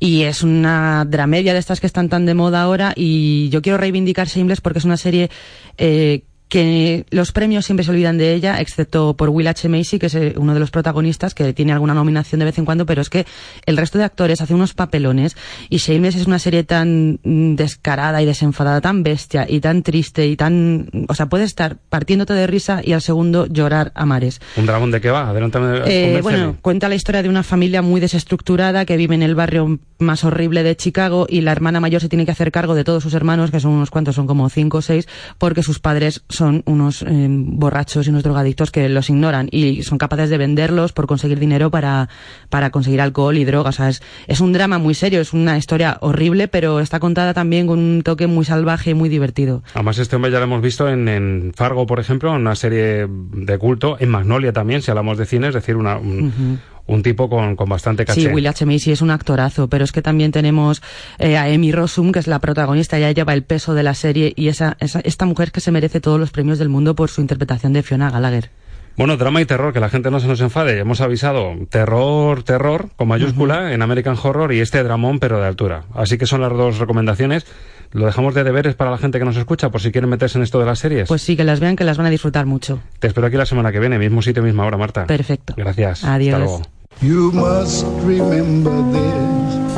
[0.00, 3.76] y es una dramedia de estas que están tan de moda ahora y yo quiero
[3.76, 5.30] reivindicar Shameless porque es una serie
[5.76, 9.68] eh, que los premios siempre se olvidan de ella, excepto por Will H.
[9.68, 12.64] Macy, que es eh, uno de los protagonistas, que tiene alguna nominación de vez en
[12.64, 13.24] cuando, pero es que
[13.66, 15.36] el resto de actores hace unos papelones
[15.68, 20.26] y Shameless es una serie tan mm, descarada y desenfadada, tan bestia y tan triste
[20.26, 20.90] y tan...
[21.08, 24.40] O sea, puedes estar partiéndote de risa y al segundo llorar a mares.
[24.56, 25.30] ¿Un dragón de qué va?
[25.30, 25.82] Adelántame.
[25.86, 29.78] Eh, bueno, cuenta la historia de una familia muy desestructurada que vive en el barrio
[30.00, 33.04] más horrible de Chicago y la hermana mayor se tiene que hacer cargo de todos
[33.04, 35.06] sus hermanos, que son unos cuantos, son como cinco o seis,
[35.38, 39.98] porque sus padres son unos eh, borrachos y unos drogadictos que los ignoran y son
[39.98, 42.08] capaces de venderlos por conseguir dinero para,
[42.48, 43.76] para conseguir alcohol y drogas.
[43.76, 47.34] O sea, es, es un drama muy serio, es una historia horrible, pero está contada
[47.34, 49.62] también con un toque muy salvaje y muy divertido.
[49.74, 53.58] Además, este hombre ya lo hemos visto en, en Fargo, por ejemplo, una serie de
[53.58, 56.60] culto, en Magnolia también, si hablamos de cine, es decir, una, un.
[56.92, 58.20] Un tipo con, con bastante caché.
[58.22, 58.66] Sí, Will H.
[58.66, 60.82] Macy es un actorazo, pero es que también tenemos
[61.18, 64.32] eh, a Amy Rossum, que es la protagonista, ella lleva el peso de la serie
[64.36, 67.20] y esa, esa- esta mujer que se merece todos los premios del mundo por su
[67.20, 68.50] interpretación de Fiona Gallagher.
[68.96, 70.78] Bueno, drama y terror, que la gente no se nos enfade.
[70.78, 75.84] Hemos avisado terror, terror, con mayúscula, en American Horror y este dramón, pero de altura.
[75.94, 77.46] Así que son las dos recomendaciones.
[77.92, 80.44] Lo dejamos de deberes para la gente que nos escucha, por si quieren meterse en
[80.44, 81.08] esto de las series.
[81.08, 82.80] Pues sí, que las vean, que las van a disfrutar mucho.
[82.98, 85.06] Te espero aquí la semana que viene, mismo sitio, misma hora, Marta.
[85.06, 85.54] Perfecto.
[85.56, 86.04] Gracias.
[86.04, 86.34] Adiós.
[86.34, 86.79] Hasta luego.
[87.02, 89.76] You must remember this.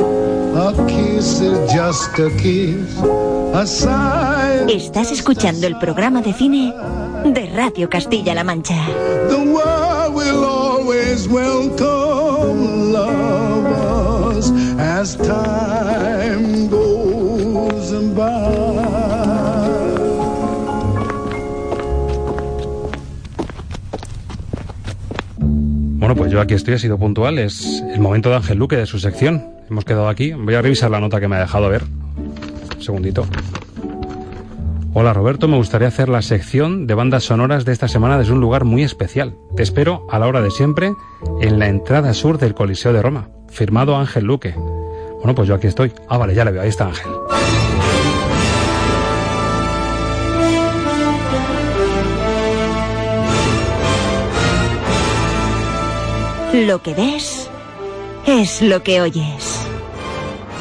[0.59, 2.99] A kiss is just a kiss.
[3.53, 4.65] A sigh.
[4.67, 6.73] Estás escuchando el programa de cine
[7.23, 8.75] de Radio Castilla-La Mancha.
[9.29, 19.02] The world will always welcome lovers as time goes by.
[26.03, 27.39] Bueno, pues yo aquí estoy, he sido puntual.
[27.39, 29.47] Es el momento de Ángel Luque, de su sección.
[29.69, 30.33] Hemos quedado aquí.
[30.33, 31.83] Voy a revisar la nota que me ha dejado ver.
[32.75, 33.25] Un segundito.
[34.93, 38.41] Hola Roberto, me gustaría hacer la sección de bandas sonoras de esta semana desde un
[38.41, 39.37] lugar muy especial.
[39.55, 40.93] Te espero a la hora de siempre
[41.39, 43.29] en la entrada sur del Coliseo de Roma.
[43.47, 44.53] Firmado Ángel Luque.
[44.57, 45.93] Bueno, pues yo aquí estoy.
[46.09, 46.63] Ah, vale, ya le veo.
[46.63, 47.13] Ahí está Ángel.
[56.53, 57.49] Lo que ves
[58.27, 59.59] es lo que oyes.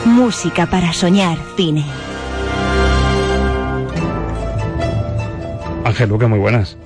[0.07, 1.85] Música para soñar cine.
[5.85, 6.79] Ángel Luque, muy buenas.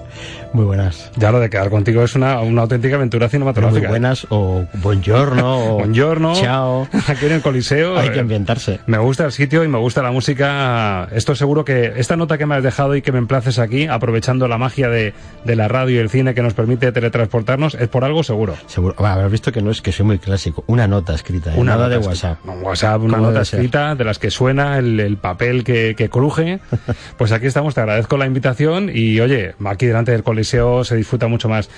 [0.52, 1.10] Muy buenas.
[1.16, 3.80] Ya lo de quedar contigo es una, una auténtica aventura cinematográfica.
[3.80, 6.34] Muy buenas o buongiorno o buongiorno.
[6.34, 6.88] Chao.
[7.08, 7.98] Aquí en el Coliseo.
[7.98, 8.80] Hay que eh, ambientarse.
[8.86, 11.08] Me gusta el sitio y me gusta la música.
[11.12, 14.48] Estoy seguro que esta nota que me has dejado y que me emplaces aquí, aprovechando
[14.48, 15.14] la magia de,
[15.44, 18.54] de la radio y el cine que nos permite teletransportarnos, es por algo seguro.
[18.66, 18.94] Seguro.
[18.98, 20.64] Bueno, habrás visto que no es que soy muy clásico.
[20.66, 21.50] Una nota escrita.
[21.54, 21.58] ¿eh?
[21.58, 22.06] Una Nada nota de.
[22.06, 22.38] WhatsApp.
[22.44, 26.08] No, WhatsApp, una ¿Cómo nota escrita de las que suena el, el papel que, que
[26.08, 26.60] cruje.
[27.16, 31.28] Pues aquí estamos, te agradezco la invitación y oye, aquí delante del Coliseo se disfruta
[31.28, 31.68] mucho más.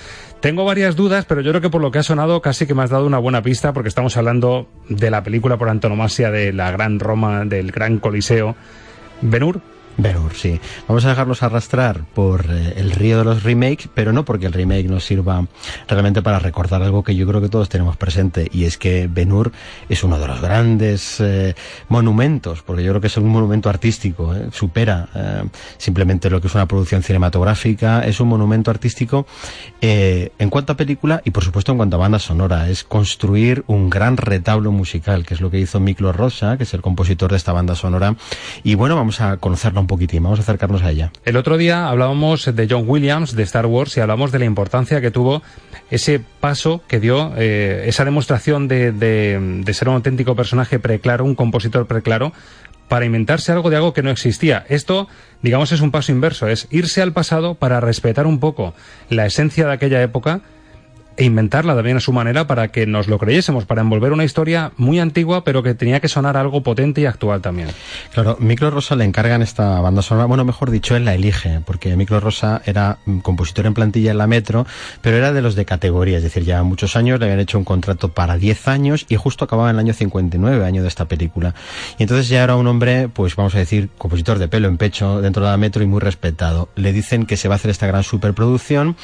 [0.40, 2.82] Tengo varias dudas, pero yo creo que por lo que ha sonado casi que me
[2.82, 6.70] has dado una buena pista porque estamos hablando de la película por antonomasia de la
[6.70, 8.54] gran Roma, del gran Coliseo.
[9.20, 9.60] Benur,
[10.00, 10.60] Benur, sí.
[10.86, 14.52] Vamos a dejarnos arrastrar por eh, el río de los remakes, pero no porque el
[14.52, 15.44] remake nos sirva
[15.88, 19.50] realmente para recordar algo que yo creo que todos tenemos presente, y es que Benur
[19.88, 21.56] es uno de los grandes eh,
[21.88, 25.42] monumentos, porque yo creo que es un monumento artístico, eh, supera eh,
[25.78, 29.26] simplemente lo que es una producción cinematográfica, es un monumento artístico
[29.80, 33.90] en cuanto a película y por supuesto en cuanto a banda sonora, es construir un
[33.90, 37.36] gran retablo musical, que es lo que hizo Miklo Rosa, que es el compositor de
[37.36, 38.14] esta banda sonora,
[38.62, 41.10] y bueno, vamos a conocerla un poquitín, vamos a acercarnos a ella.
[41.24, 45.00] El otro día hablábamos de John Williams, de Star Wars, y hablamos de la importancia
[45.00, 45.42] que tuvo
[45.90, 51.24] ese paso que dio, eh, esa demostración de, de- de ser un auténtico personaje preclaro,
[51.24, 52.32] un compositor preclaro,
[52.88, 54.64] para inventarse algo de algo que no existía.
[54.68, 55.08] Esto,
[55.42, 58.72] digamos, es un paso inverso, es irse al pasado para respetar un poco
[59.10, 60.40] la esencia de aquella época
[61.18, 64.70] e inventarla también a su manera para que nos lo creyésemos, para envolver una historia
[64.76, 67.68] muy antigua, pero que tenía que sonar algo potente y actual también.
[68.14, 71.96] Claro, Miklo Rosa le encargan esta banda sonora, bueno, mejor dicho, él la elige, porque
[71.96, 74.64] Miklo Rosa era mm, compositor en plantilla en la Metro,
[75.02, 77.64] pero era de los de categoría, es decir, ya muchos años le habían hecho un
[77.64, 81.52] contrato para 10 años y justo acababa en el año 59, año de esta película.
[81.98, 85.20] Y entonces ya era un hombre, pues vamos a decir, compositor de pelo en pecho
[85.20, 86.68] dentro de la Metro y muy respetado.
[86.76, 88.96] Le dicen que se va a hacer esta gran superproducción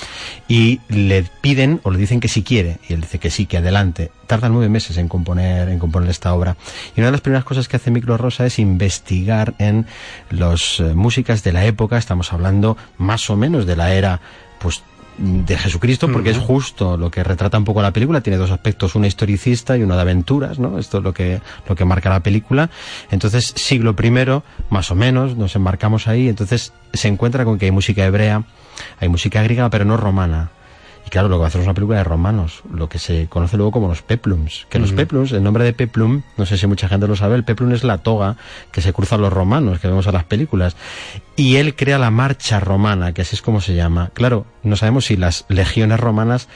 [0.47, 3.59] y le piden o le dicen que si quiere y él dice que sí, que
[3.59, 4.11] adelante.
[4.27, 6.57] Tarda nueve meses en componer, en componer esta obra.
[6.97, 9.87] Y una de las primeras cosas que hace Miklo Rosa es investigar en
[10.31, 11.99] las músicas de la época.
[11.99, 14.21] Estamos hablando más o menos de la era,
[14.59, 14.83] pues
[15.17, 18.21] de Jesucristo, porque es justo lo que retrata un poco la película.
[18.21, 20.79] Tiene dos aspectos, una historicista y uno de aventuras, ¿no?
[20.79, 22.71] Esto es lo que, lo que marca la película.
[23.11, 26.29] Entonces, siglo primero, más o menos, nos embarcamos ahí.
[26.29, 28.45] Entonces, se encuentra con que hay música hebrea,
[28.99, 30.51] hay música griega, pero no romana.
[31.07, 33.27] Y claro, lo que va a hacer es una película de romanos, lo que se
[33.29, 34.67] conoce luego como los peplums.
[34.71, 34.97] Que los Ujú.
[34.97, 37.85] peplums, el nombre de peplum, no sé si mucha gente lo sabe, el peplum es
[37.85, 38.37] la toga
[38.73, 40.77] que se cruzan los romanos, que vemos en las películas.
[41.37, 44.11] Y él crea la marcha romana, que así es como se llama.
[44.15, 46.49] Claro, no sabemos si las legiones romanas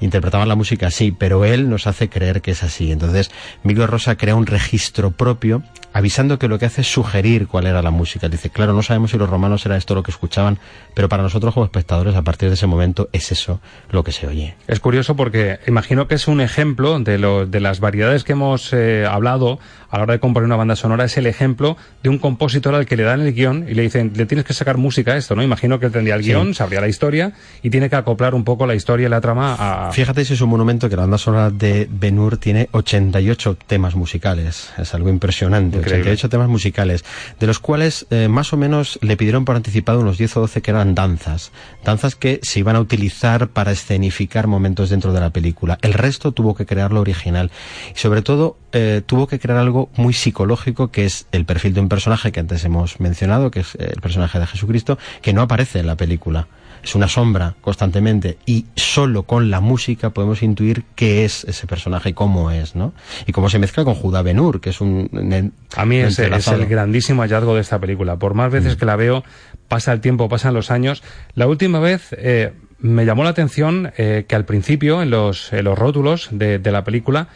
[0.00, 2.92] interpretaban la música así, pero él nos hace creer que es así.
[2.92, 3.30] Entonces,
[3.62, 7.82] Miguel Rosa crea un registro propio, avisando que lo que hace es sugerir cuál era
[7.82, 8.28] la música.
[8.28, 10.58] Dice, claro, no sabemos si los romanos era esto lo que escuchaban,
[10.94, 14.26] pero para nosotros como espectadores, a partir de ese momento, es eso lo que se
[14.26, 14.54] oye.
[14.66, 18.72] Es curioso porque imagino que es un ejemplo de, lo, de las variedades que hemos
[18.72, 19.58] eh, hablado
[19.96, 21.04] a la hora de componer una banda sonora.
[21.04, 24.12] Es el ejemplo de un compositor al que le dan el guion y le dicen,
[24.14, 25.42] le tienes que sacar música a esto, ¿no?
[25.42, 26.28] Imagino que él tendría el Sí.
[26.30, 27.32] guion, sabría la historia
[27.62, 29.56] y tiene que acoplar un poco la historia y la trama
[29.88, 29.92] a...
[29.92, 34.70] Fíjate si es un monumento que la banda sonora de Ben-Hur tiene 88 temas musicales.
[34.78, 35.78] Es algo impresionante.
[35.78, 36.02] Increíble.
[36.02, 37.04] 88 temas musicales,
[37.40, 40.60] de los cuales eh, más o menos le pidieron por anticipado unos 10 o 12
[40.62, 41.52] que eran danzas.
[41.84, 45.78] Danzas que se iban a utilizar para escenificar momentos dentro de la película.
[45.80, 47.50] El resto tuvo que crear lo original.
[47.94, 51.80] Y sobre todo eh, tuvo que crear algo muy psicológico que es el perfil de
[51.80, 55.42] un personaje que antes hemos mencionado, que es eh, el personaje de Jesucristo, que no
[55.42, 56.48] aparece en la película
[56.86, 62.10] es una sombra constantemente y solo con la música podemos intuir qué es ese personaje
[62.10, 62.92] y cómo es, ¿no?
[63.26, 65.08] Y cómo se mezcla con Judá Benur, que es un...
[65.12, 68.16] un A mí es, es el grandísimo hallazgo de esta película.
[68.16, 69.24] Por más veces que la veo,
[69.68, 71.02] pasa el tiempo, pasan los años.
[71.34, 75.64] La última vez eh, me llamó la atención eh, que al principio, en los, en
[75.64, 77.28] los rótulos de, de la película,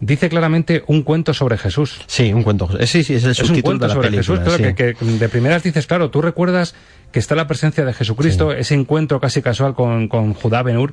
[0.00, 2.00] dice claramente un cuento sobre Jesús.
[2.06, 2.68] Sí, un cuento.
[2.78, 4.38] eh, Sí, sí, es el Es un subtítulo cuento de la sobre película.
[4.38, 4.74] Jesús, claro, sí.
[4.74, 6.74] que, que de primeras dices, claro, tú recuerdas
[7.12, 10.92] que está la presencia de Jesucristo, ese encuentro casi casual con, con Judá Benur,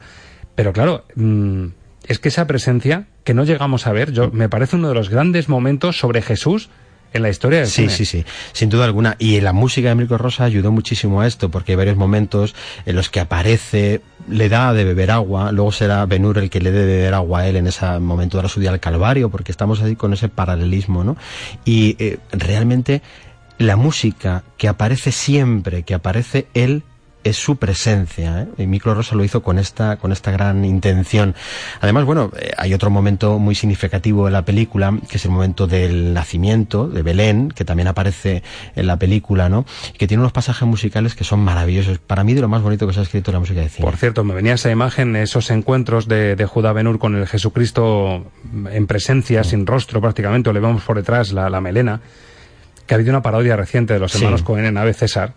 [0.55, 1.65] pero claro, mm,
[2.07, 5.09] es que esa presencia que no llegamos a ver, yo me parece uno de los
[5.09, 6.69] grandes momentos sobre Jesús
[7.15, 7.89] en la historia del Sí, cine.
[7.89, 9.15] sí, sí, sin duda alguna.
[9.19, 12.53] Y la música de Mirko Rosa ayudó muchísimo a esto, porque hay varios momentos
[12.85, 16.71] en los que aparece, le da de beber agua, luego será Benur el que le
[16.71, 19.51] dé de beber agua a él en ese momento de su día al Calvario, porque
[19.51, 21.15] estamos ahí con ese paralelismo, ¿no?
[21.63, 23.01] Y eh, realmente
[23.57, 26.83] la música que aparece siempre, que aparece él,
[27.25, 28.43] es su presencia.
[28.43, 28.47] ¿eh?
[28.63, 31.35] Y Micro Rosa lo hizo con esta, con esta gran intención.
[31.81, 35.67] Además, bueno, eh, hay otro momento muy significativo en la película, que es el momento
[35.67, 38.43] del nacimiento de Belén, que también aparece
[38.75, 39.65] en la película, ¿no?
[39.93, 41.97] Y que tiene unos pasajes musicales que son maravillosos.
[41.97, 43.85] Para mí, de lo más bonito que se ha escrito en la música de cine.
[43.85, 48.31] Por cierto, me venía esa imagen, esos encuentros de, de Judá Benur con el Jesucristo
[48.71, 52.01] en presencia, sin rostro prácticamente, o le vemos por detrás la, la melena,
[52.85, 54.19] que ha habido una parodia reciente de los Sí.
[54.19, 55.33] hermanos Cohen en Ave César,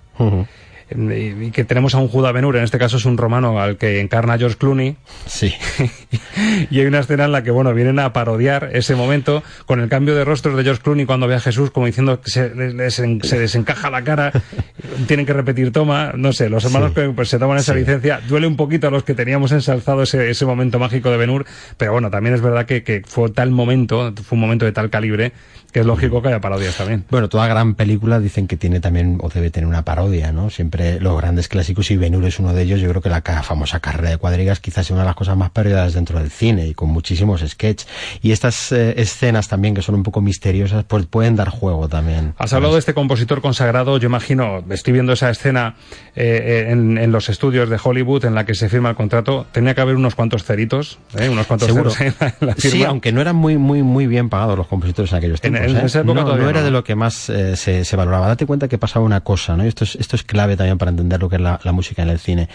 [0.91, 4.01] y que tenemos a un Judá Benur, en este caso es un romano al que
[4.01, 4.97] encarna George Clooney.
[5.27, 5.55] Sí.
[6.71, 9.89] y hay una escena en la que, bueno, vienen a parodiar ese momento con el
[9.89, 12.95] cambio de rostros de George Clooney cuando ve a Jesús, como diciendo que se, les
[12.95, 14.33] se desencaja la cara,
[15.07, 17.81] tienen que repetir toma, no sé, los hermanos Coen, pues se toman esa Sí.
[17.81, 18.21] licencia.
[18.27, 21.45] Duele un poquito a los que teníamos ensalzado ese, ese momento mágico de Benur,
[21.77, 24.89] pero bueno, también es verdad que, que fue tal momento, fue un momento de tal
[24.91, 25.33] calibre,
[25.73, 27.05] que es lógico que haya parodias también.
[27.11, 30.51] Bueno, toda gran película dicen que tiene también, o debe tener una parodia, ¿no?
[30.51, 32.81] Siempre los grandes clásicos, y Ben-Hur es uno de ellos.
[32.81, 35.51] Yo creo que la famosa carrera de cuadrigas quizás sea una de las cosas más
[35.51, 37.87] parodiadas dentro del cine, y con muchísimos sketches.
[38.23, 42.35] Y estas eh, escenas también, que son un poco misteriosas, pues pueden dar juego también.
[42.39, 45.77] Has hablado de este compositor consagrado, yo imagino, estoy viendo esa escena
[46.17, 49.47] eh, eh, en, en los estudios de Hollywood en la que se firma el contrato,
[49.53, 51.29] tenía que haber unos cuantos ceritos, ¿eh?
[51.29, 51.91] unos cuantos Seguro.
[51.91, 54.67] ceros en la, en la Sí, aunque no eran muy, muy, muy bien pagados los
[54.67, 55.81] compositores en aquellos En- tiempos.
[55.81, 56.65] en esa época no, todavía no era no.
[56.67, 58.29] de lo que más eh, se, se valoraba.
[58.29, 59.65] Date cuenta que pasaba una cosa, ¿no?
[59.65, 62.03] Y esto es, esto es clave también para entender lo que es la, la música
[62.03, 62.49] en el cine.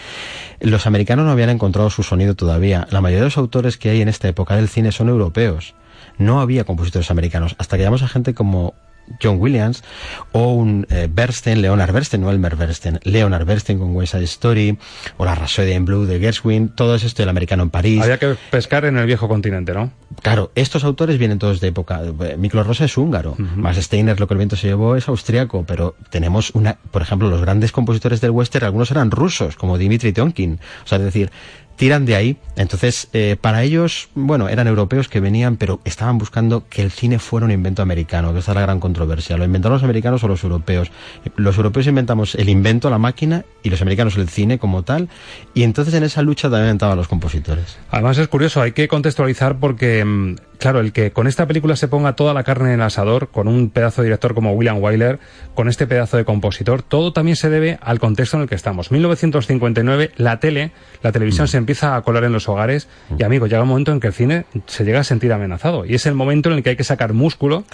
[0.60, 2.86] Los americanos no habían encontrado su sonido todavía.
[2.90, 5.74] La mayoría de los autores que hay en esta época del cine son europeos.
[6.18, 7.56] No había compositores americanos.
[7.58, 8.74] Hasta que llegamos a gente como
[9.22, 9.84] John Williams
[10.32, 14.78] o un eh, Bernstein, Leonard Bernstein, no Elmer Bernstein, Leonard Bernstein con West Side Story
[15.16, 18.02] o la Rhapsody in Blue de Gershwin, todo esto el americano en París.
[18.02, 19.92] Había que pescar en el viejo continente, ¿no?
[20.22, 22.00] Claro, estos autores vienen todos de época.
[22.02, 25.64] eh, Miklos Rosa es húngaro, Max Steiner, lo que el viento se llevó, es austriaco,
[25.66, 30.12] pero tenemos una, por ejemplo, los grandes compositores del western, algunos eran rusos, como Dimitri
[30.12, 30.60] Tionkin.
[30.84, 31.30] O sea, es decir,
[31.76, 32.36] tiran de ahí.
[32.56, 37.18] Entonces, eh, para ellos, bueno, eran europeos que venían, pero estaban buscando que el cine
[37.18, 39.36] fuera un invento americano, que esta es la gran controversia.
[39.36, 40.92] ¿Lo inventaron los americanos o los europeos?
[41.36, 45.08] Los europeos inventamos el invento, la máquina, y los americanos el cine como tal,
[45.52, 47.78] y entonces en esa lucha también entraban los compositores.
[47.90, 51.88] Además es curioso, hay que contextualizar porque, mm, claro, el que con esta película se
[51.88, 55.18] ponga toda la carne en el asador, con un pedazo de director como William Wyler,
[55.54, 58.90] con este pedazo de compositor, todo también se debe al contexto en el que estamos.
[58.90, 60.70] 1959, la tele,
[61.02, 62.88] la televisión se empieza a colar en los hogares
[63.18, 65.84] y, amigo, llega un momento en que el cine se llega a sentir amenazado.
[65.84, 67.64] Y es el momento en el que hay que sacar músculo,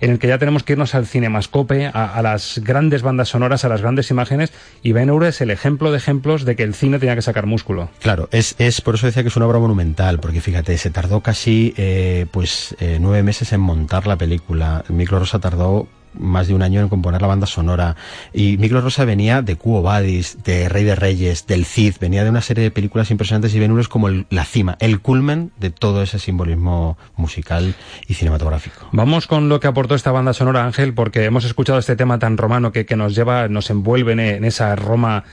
[0.00, 3.64] en el que ya tenemos que irnos al cinemascope, a, a las grandes bandas sonoras,
[3.64, 4.52] a las grandes imágenes,
[4.84, 7.46] y Ben Hur es el ejemplo de ejemplos de que el cine tenía que sacar
[7.46, 7.88] músculo.
[8.00, 11.22] Claro, es, es por eso decía que es una obra monumental, porque fíjate, se tardó
[11.22, 14.84] casi eh, pues eh, nueve meses en montar la película.
[14.90, 17.96] Micro Rosa tardó más de un año en componer la banda sonora.
[18.32, 22.30] Y Micro Rosa venía de Cuo Vadis, de Rey de Reyes, del Cid, venía de
[22.30, 25.50] una serie de películas impresionantes y Ben Hur es como el- la cima, el culmen
[25.58, 27.74] de todo ese simbolismo musical
[28.08, 28.88] y cinematográfico.
[28.92, 32.36] Vamos con lo que aportó esta banda sonora, Ángel, porque hemos escuchado este tema tan
[32.36, 35.24] romano que, que nos lleva, nos envuelve en, en esa Roma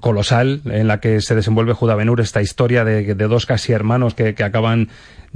[0.00, 4.14] colosal en la que se desenvuelve Judá Benur, esta historia de, de dos casi hermanos
[4.14, 4.88] que, que acaban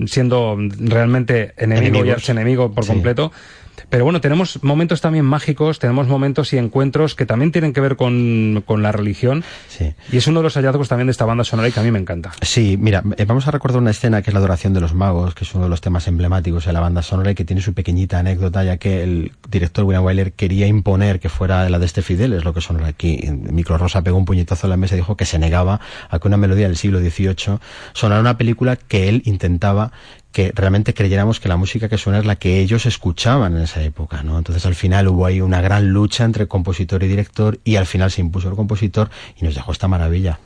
[0.06, 2.14] siendo realmente enemigo y Enemigos.
[2.18, 2.92] archienemigo por Sí.
[2.92, 3.32] completo.
[3.88, 7.96] Pero bueno, tenemos momentos también mágicos, tenemos momentos y encuentros que también tienen que ver
[7.96, 9.44] con, con la religión.
[9.68, 9.94] Sí.
[10.10, 11.90] Y es uno de los hallazgos también de esta banda sonora y que a mí
[11.90, 12.32] me encanta.
[12.42, 15.34] Sí, mira, eh, vamos a recordar una escena que es la adoración de los magos,
[15.34, 17.74] que es uno de los temas emblemáticos de la banda sonora y que tiene su
[17.74, 22.02] pequeñita anécdota, ya que el director William Wyler quería imponer que fuera la de este
[22.02, 23.20] Fidel, es lo que sonora aquí.
[23.30, 25.80] Micro Rosa pegó un puñetazo en la mesa y dijo que se negaba
[26.10, 27.58] a que una melodía del siglo XVIII
[27.92, 29.92] sonara una película que él intentaba
[30.32, 33.82] que realmente creyéramos que la música que suena es la que ellos escuchaban en esa
[33.82, 34.36] época, ¿no?
[34.36, 38.10] Entonces al final hubo ahí una gran lucha entre compositor y director y al final
[38.10, 39.10] se impuso el compositor
[39.40, 40.38] y nos dejó esta maravilla.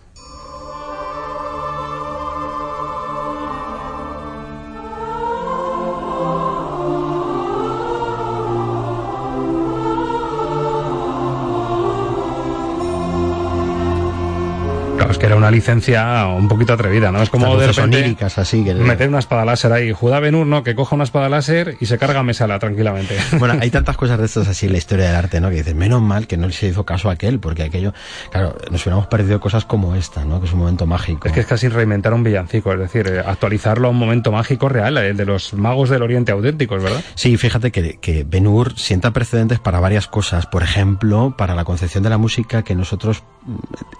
[15.30, 17.22] Era una licencia un poquito atrevida, ¿no?
[17.22, 19.92] Es como de repente así que meter una espada láser ahí.
[19.92, 20.64] Judá Benur, ¿no?
[20.64, 23.16] Que coja una espada láser y se carga Mesala tranquilamente.
[23.38, 25.48] Bueno, hay tantas cosas de estas así en la historia del arte, ¿no?
[25.48, 27.94] Que dices, menos mal que no se hizo caso a aquel, porque aquello,
[28.30, 30.40] claro, nos hubiéramos perdido cosas como esta, ¿no?
[30.40, 31.28] Que es un momento mágico.
[31.28, 34.68] Es que es casi reinventar un villancico, es decir, eh, actualizarlo a un momento mágico
[34.68, 37.02] real, el de los magos del Oriente auténticos, ¿verdad?
[37.14, 40.46] Sí, fíjate que, que Ben Hur sienta precedentes para varias cosas.
[40.46, 43.22] Por ejemplo, para la concepción de la música que nosotros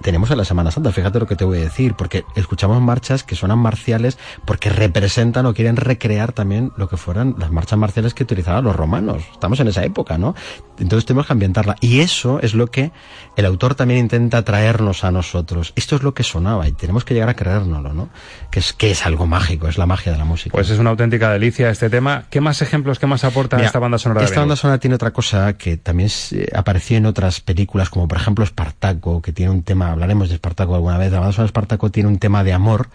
[0.03, 0.93] tenemos en la Semana Santa.
[0.93, 5.47] Fíjate lo que te voy a decir, porque escuchamos marchas que suenan marciales porque representan
[5.47, 9.22] o quieren recrear también lo que fueran las marchas marciales que utilizaban los romanos.
[9.32, 10.34] Estamos en esa época, ¿no?
[10.78, 11.76] Entonces tenemos que ambientarla.
[11.80, 12.93] Y eso es lo que
[13.36, 15.72] el autor también intenta traernos a nosotros.
[15.76, 18.09] Esto es lo que sonaba y tenemos que llegar a creérnoslo, ¿no?
[18.51, 20.53] Que es, que es algo mágico, es la magia de la música.
[20.53, 22.24] Pues es una auténtica delicia este tema.
[22.30, 24.24] ¿Qué más ejemplos, qué más aporta esta banda sonora?
[24.24, 26.11] Esta banda sonora tiene otra cosa que también
[26.55, 30.74] apareció en otras películas, como por ejemplo Espartaco, que tiene un tema, hablaremos de Espartaco
[30.74, 32.89] alguna vez, la banda sonora de Espartaco tiene un tema de amor,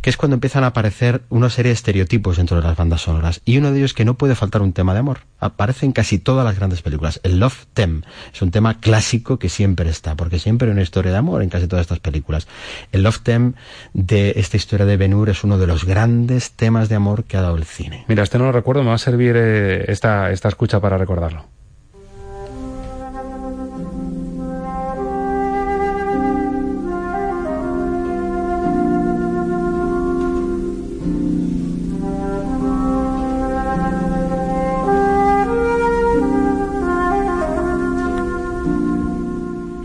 [0.00, 3.40] que es cuando empiezan a aparecer una serie de estereotipos dentro de las bandas sonoras.
[3.44, 5.20] Y uno de ellos que no puede faltar un tema de amor.
[5.40, 7.20] Aparece en casi todas las grandes películas.
[7.22, 11.12] El Love Theme es un tema clásico que siempre está, porque siempre hay una historia
[11.12, 12.48] de amor en casi todas estas películas.
[12.92, 13.52] El Love Theme
[13.94, 17.36] de esta historia de Ben Hur es uno de los grandes temas de amor que
[17.36, 18.04] ha dado el cine.
[18.08, 21.57] Mira, este no lo recuerdo, me va a servir eh, esta, esta escucha para recordarlo.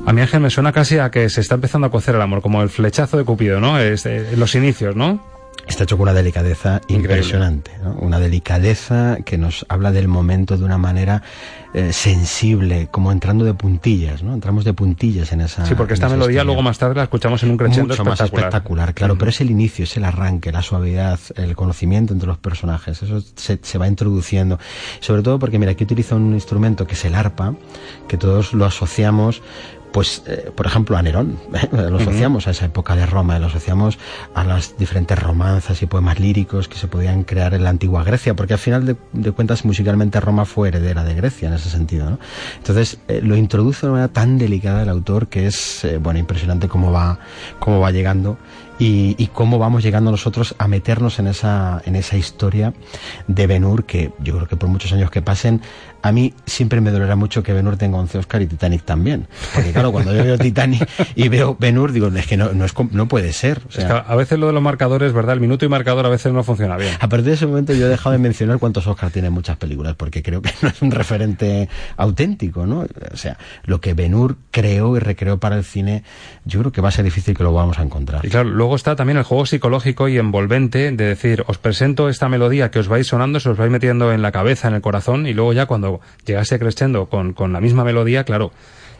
[0.05, 2.41] A mi Ángel me suena casi a que se está empezando a cocer el amor,
[2.41, 3.79] como el flechazo de Cupido, ¿no?
[3.79, 5.21] Es, eh, los inicios, ¿no?
[5.65, 7.93] Está hecho con una delicadeza impresionante, ¿no?
[7.93, 11.23] una delicadeza que nos habla del momento de una manera
[11.73, 14.33] eh, sensible, como entrando de puntillas, ¿no?
[14.33, 15.65] Entramos de puntillas en esa.
[15.65, 18.93] Sí, porque esta melodía luego más tarde la escuchamos en un crescendo Mucho más espectacular,
[18.93, 23.01] claro, pero es el inicio, es el arranque, la suavidad, el conocimiento entre los personajes,
[23.01, 24.59] eso se, se va introduciendo.
[24.99, 27.55] Sobre todo porque, mira, aquí utiliza un instrumento que es el arpa,
[28.09, 29.41] que todos lo asociamos
[29.93, 31.37] pues, eh, por ejemplo, a Nerón.
[31.53, 31.69] ¿eh?
[31.71, 33.97] Lo asociamos a esa época de Roma, lo asociamos
[34.33, 38.35] a las diferentes romanzas y poemas líricos que se podían crear en la antigua Grecia,
[38.35, 42.09] porque al final de, de cuentas musicalmente Roma fue heredera de Grecia en ese sentido.
[42.09, 42.19] ¿no?
[42.57, 46.67] Entonces, eh, lo introduce de una manera tan delicada el autor que es, bueno, impresionante
[46.67, 47.19] cómo va,
[47.59, 48.37] cómo va llegando
[48.79, 52.73] y, y, cómo vamos llegando nosotros a meternos en esa, en esa historia
[53.27, 55.61] de Benur, que yo creo que por muchos años que pasen,
[56.03, 59.27] a mí siempre me dolerá mucho que Benur tenga 11 Oscar y Titanic también.
[59.53, 62.73] Porque claro, cuando yo veo Titanic y veo Benur, digo, es que no, no, es,
[62.91, 63.61] no puede ser.
[63.69, 65.35] O sea, es que a veces lo de los marcadores, ¿verdad?
[65.35, 66.93] El minuto y marcador a veces no funciona bien.
[66.99, 69.95] A partir de ese momento yo he dejado de mencionar cuántos Oscar tienen muchas películas,
[69.95, 72.85] porque creo que no es un referente auténtico, ¿no?
[73.13, 76.03] O sea, lo que Benur creó y recreó para el cine,
[76.43, 78.25] yo creo que va a ser difícil que lo vamos a encontrar.
[78.25, 82.29] Y claro, luego está también el juego psicológico y envolvente de decir, os presento esta
[82.29, 85.27] melodía que os vais sonando, se os vais metiendo en la cabeza, en el corazón,
[85.27, 88.53] y luego ya cuando llegase crescendo con, con la misma melodía, claro,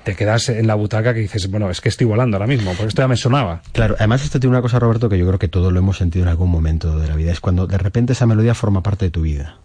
[0.04, 2.90] te quedas en la butaca que dices, bueno, es que estoy volando ahora mismo, porque
[2.90, 3.62] esto ya me sonaba.
[3.72, 6.26] Claro, además esto tiene una cosa, Roberto, que yo creo que todos lo hemos sentido
[6.26, 9.12] en algún momento de la vida, es cuando de repente esa melodía forma parte de
[9.12, 9.60] tu vida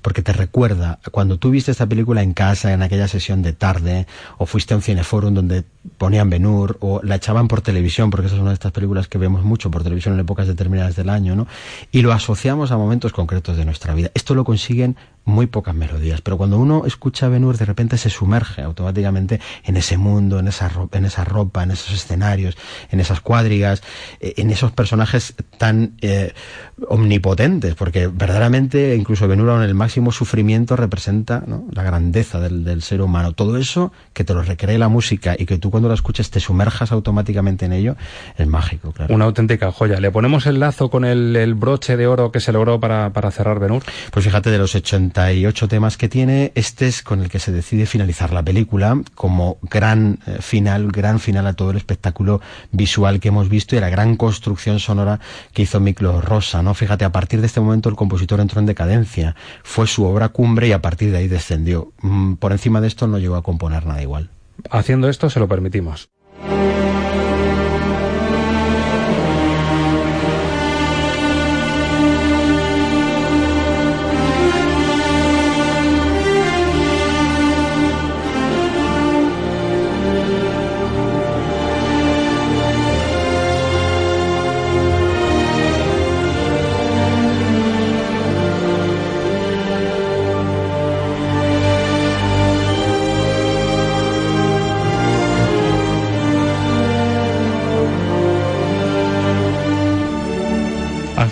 [0.00, 4.06] porque te recuerda cuando tú viste esta película en casa, en aquella sesión de tarde,
[4.38, 5.64] o fuiste a un cineforum donde
[5.98, 9.18] ponían Benur, o la echaban por televisión, porque esa es una de estas películas que
[9.18, 11.46] vemos mucho por televisión en épocas determinadas del año, ¿no?
[11.90, 14.10] Y lo asociamos a momentos concretos de nuestra vida.
[14.14, 18.62] Esto lo consiguen muy pocas melodías, pero cuando uno escucha Benur de repente se sumerge
[18.62, 22.56] automáticamente en ese mundo, en esa, ropa, en esa ropa, en esos escenarios,
[22.90, 23.82] en esas cuadrigas,
[24.20, 26.32] en esos personajes tan eh,
[26.88, 31.64] omnipotentes, porque verdaderamente incluso Benur en el máximo sufrimiento representa ¿no?
[31.72, 33.32] la grandeza del, del, ser humano.
[33.32, 36.40] Todo eso que te lo recree la música y que tú cuando la escuches te
[36.40, 37.96] sumerjas automáticamente en ello,
[38.36, 39.14] es mágico, claro.
[39.14, 40.00] Una auténtica joya.
[40.00, 43.30] ¿Le ponemos el lazo con el, el broche de oro que se logró para, para
[43.30, 43.82] cerrar Benur?
[44.10, 44.74] Pues fíjate, de los
[45.12, 49.58] 88 temas que tiene, este es con el que se decide finalizar la película como
[49.62, 52.40] gran eh, final, gran final a todo el espectáculo
[52.70, 55.20] visual que hemos visto y la gran construcción sonora
[55.52, 56.72] que hizo Miklo Rosa, ¿no?
[56.72, 60.68] Fíjate, a partir de este momento el compositor entró en decadencia, fue su obra cumbre
[60.68, 61.92] y a partir de ahí descendió.
[62.00, 64.30] Mm, por encima de esto no llegó a componer nada igual.
[64.70, 66.11] Haciendo esto se lo permitimos.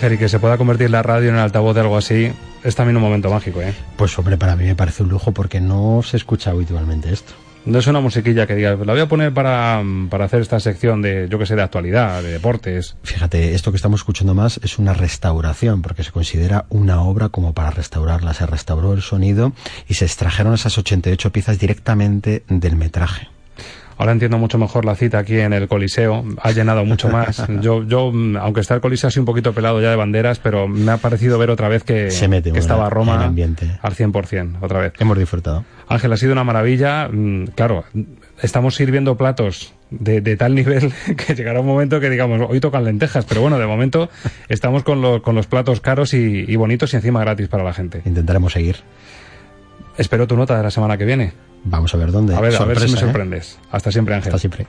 [0.09, 2.31] Y que se pueda convertir la radio en el altavoz de algo así,
[2.63, 3.73] es también un momento mágico, ¿eh?
[3.97, 7.33] Pues hombre, para mí me parece un lujo porque no se escucha habitualmente esto.
[7.63, 11.03] No es una musiquilla que diga, la voy a poner para, para hacer esta sección
[11.03, 12.95] de, yo que sé, de actualidad, de deportes.
[13.03, 17.53] Fíjate, esto que estamos escuchando más es una restauración, porque se considera una obra como
[17.53, 18.33] para restaurarla.
[18.33, 19.53] Se restauró el sonido
[19.87, 23.27] y se extrajeron esas 88 piezas directamente del metraje.
[24.01, 26.25] Ahora entiendo mucho mejor la cita aquí en el Coliseo.
[26.41, 27.45] Ha llenado mucho más.
[27.61, 30.91] Yo, yo aunque está el Coliseo así un poquito pelado ya de banderas, pero me
[30.91, 33.77] ha parecido ver otra vez que, Se mete que estaba Roma en ambiente.
[33.79, 34.93] al 100%, otra vez.
[34.97, 35.65] Hemos disfrutado.
[35.87, 37.09] Ángel, ha sido una maravilla.
[37.09, 37.83] Mm, Claro,
[38.41, 40.91] estamos sirviendo platos de, de tal nivel
[41.27, 44.09] que llegará un momento que digamos, hoy tocan lentejas, pero bueno, de momento
[44.49, 47.71] estamos con, lo- con los platos caros y, y bonitos y encima gratis para la
[47.73, 48.01] gente.
[48.05, 48.77] Intentaremos seguir.
[49.95, 51.33] Espero tu nota de la semana que viene.
[51.63, 52.35] Vamos a ver dónde.
[52.35, 53.01] A ver, a ver si me ¿eh?
[53.01, 53.59] sorprendes.
[53.71, 54.29] Hasta siempre, Ángel.
[54.29, 54.67] Hasta siempre.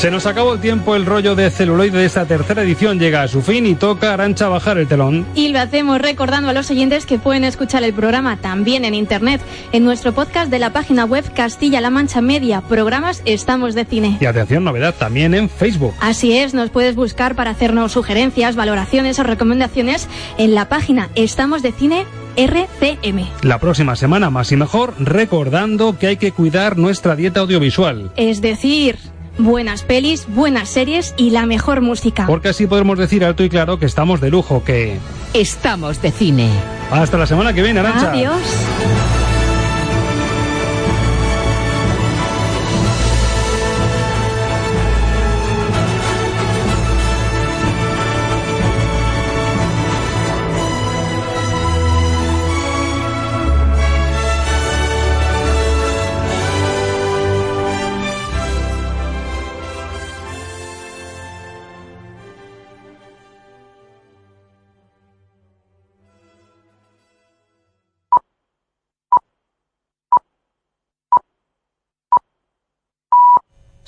[0.00, 3.28] Se nos acabó el tiempo, el rollo de celuloide de esta tercera edición llega a
[3.28, 5.26] su fin y toca Arancha bajar el telón.
[5.34, 9.42] Y lo hacemos recordando a los oyentes que pueden escuchar el programa también en internet,
[9.72, 14.16] en nuestro podcast de la página web Castilla-La Mancha Media, programas Estamos de Cine.
[14.18, 15.92] Y atención, novedad también en Facebook.
[16.00, 21.60] Así es, nos puedes buscar para hacernos sugerencias, valoraciones o recomendaciones en la página Estamos
[21.60, 23.26] de Cine RCM.
[23.42, 28.12] La próxima semana más y mejor, recordando que hay que cuidar nuestra dieta audiovisual.
[28.16, 28.96] Es decir,
[29.44, 32.26] buenas pelis, buenas series y la mejor música.
[32.26, 34.98] Porque así podremos decir alto y claro que estamos de lujo, que...
[35.34, 36.50] Estamos de cine.
[36.90, 38.12] Hasta la semana que viene, Arancha.
[38.12, 38.40] Adiós.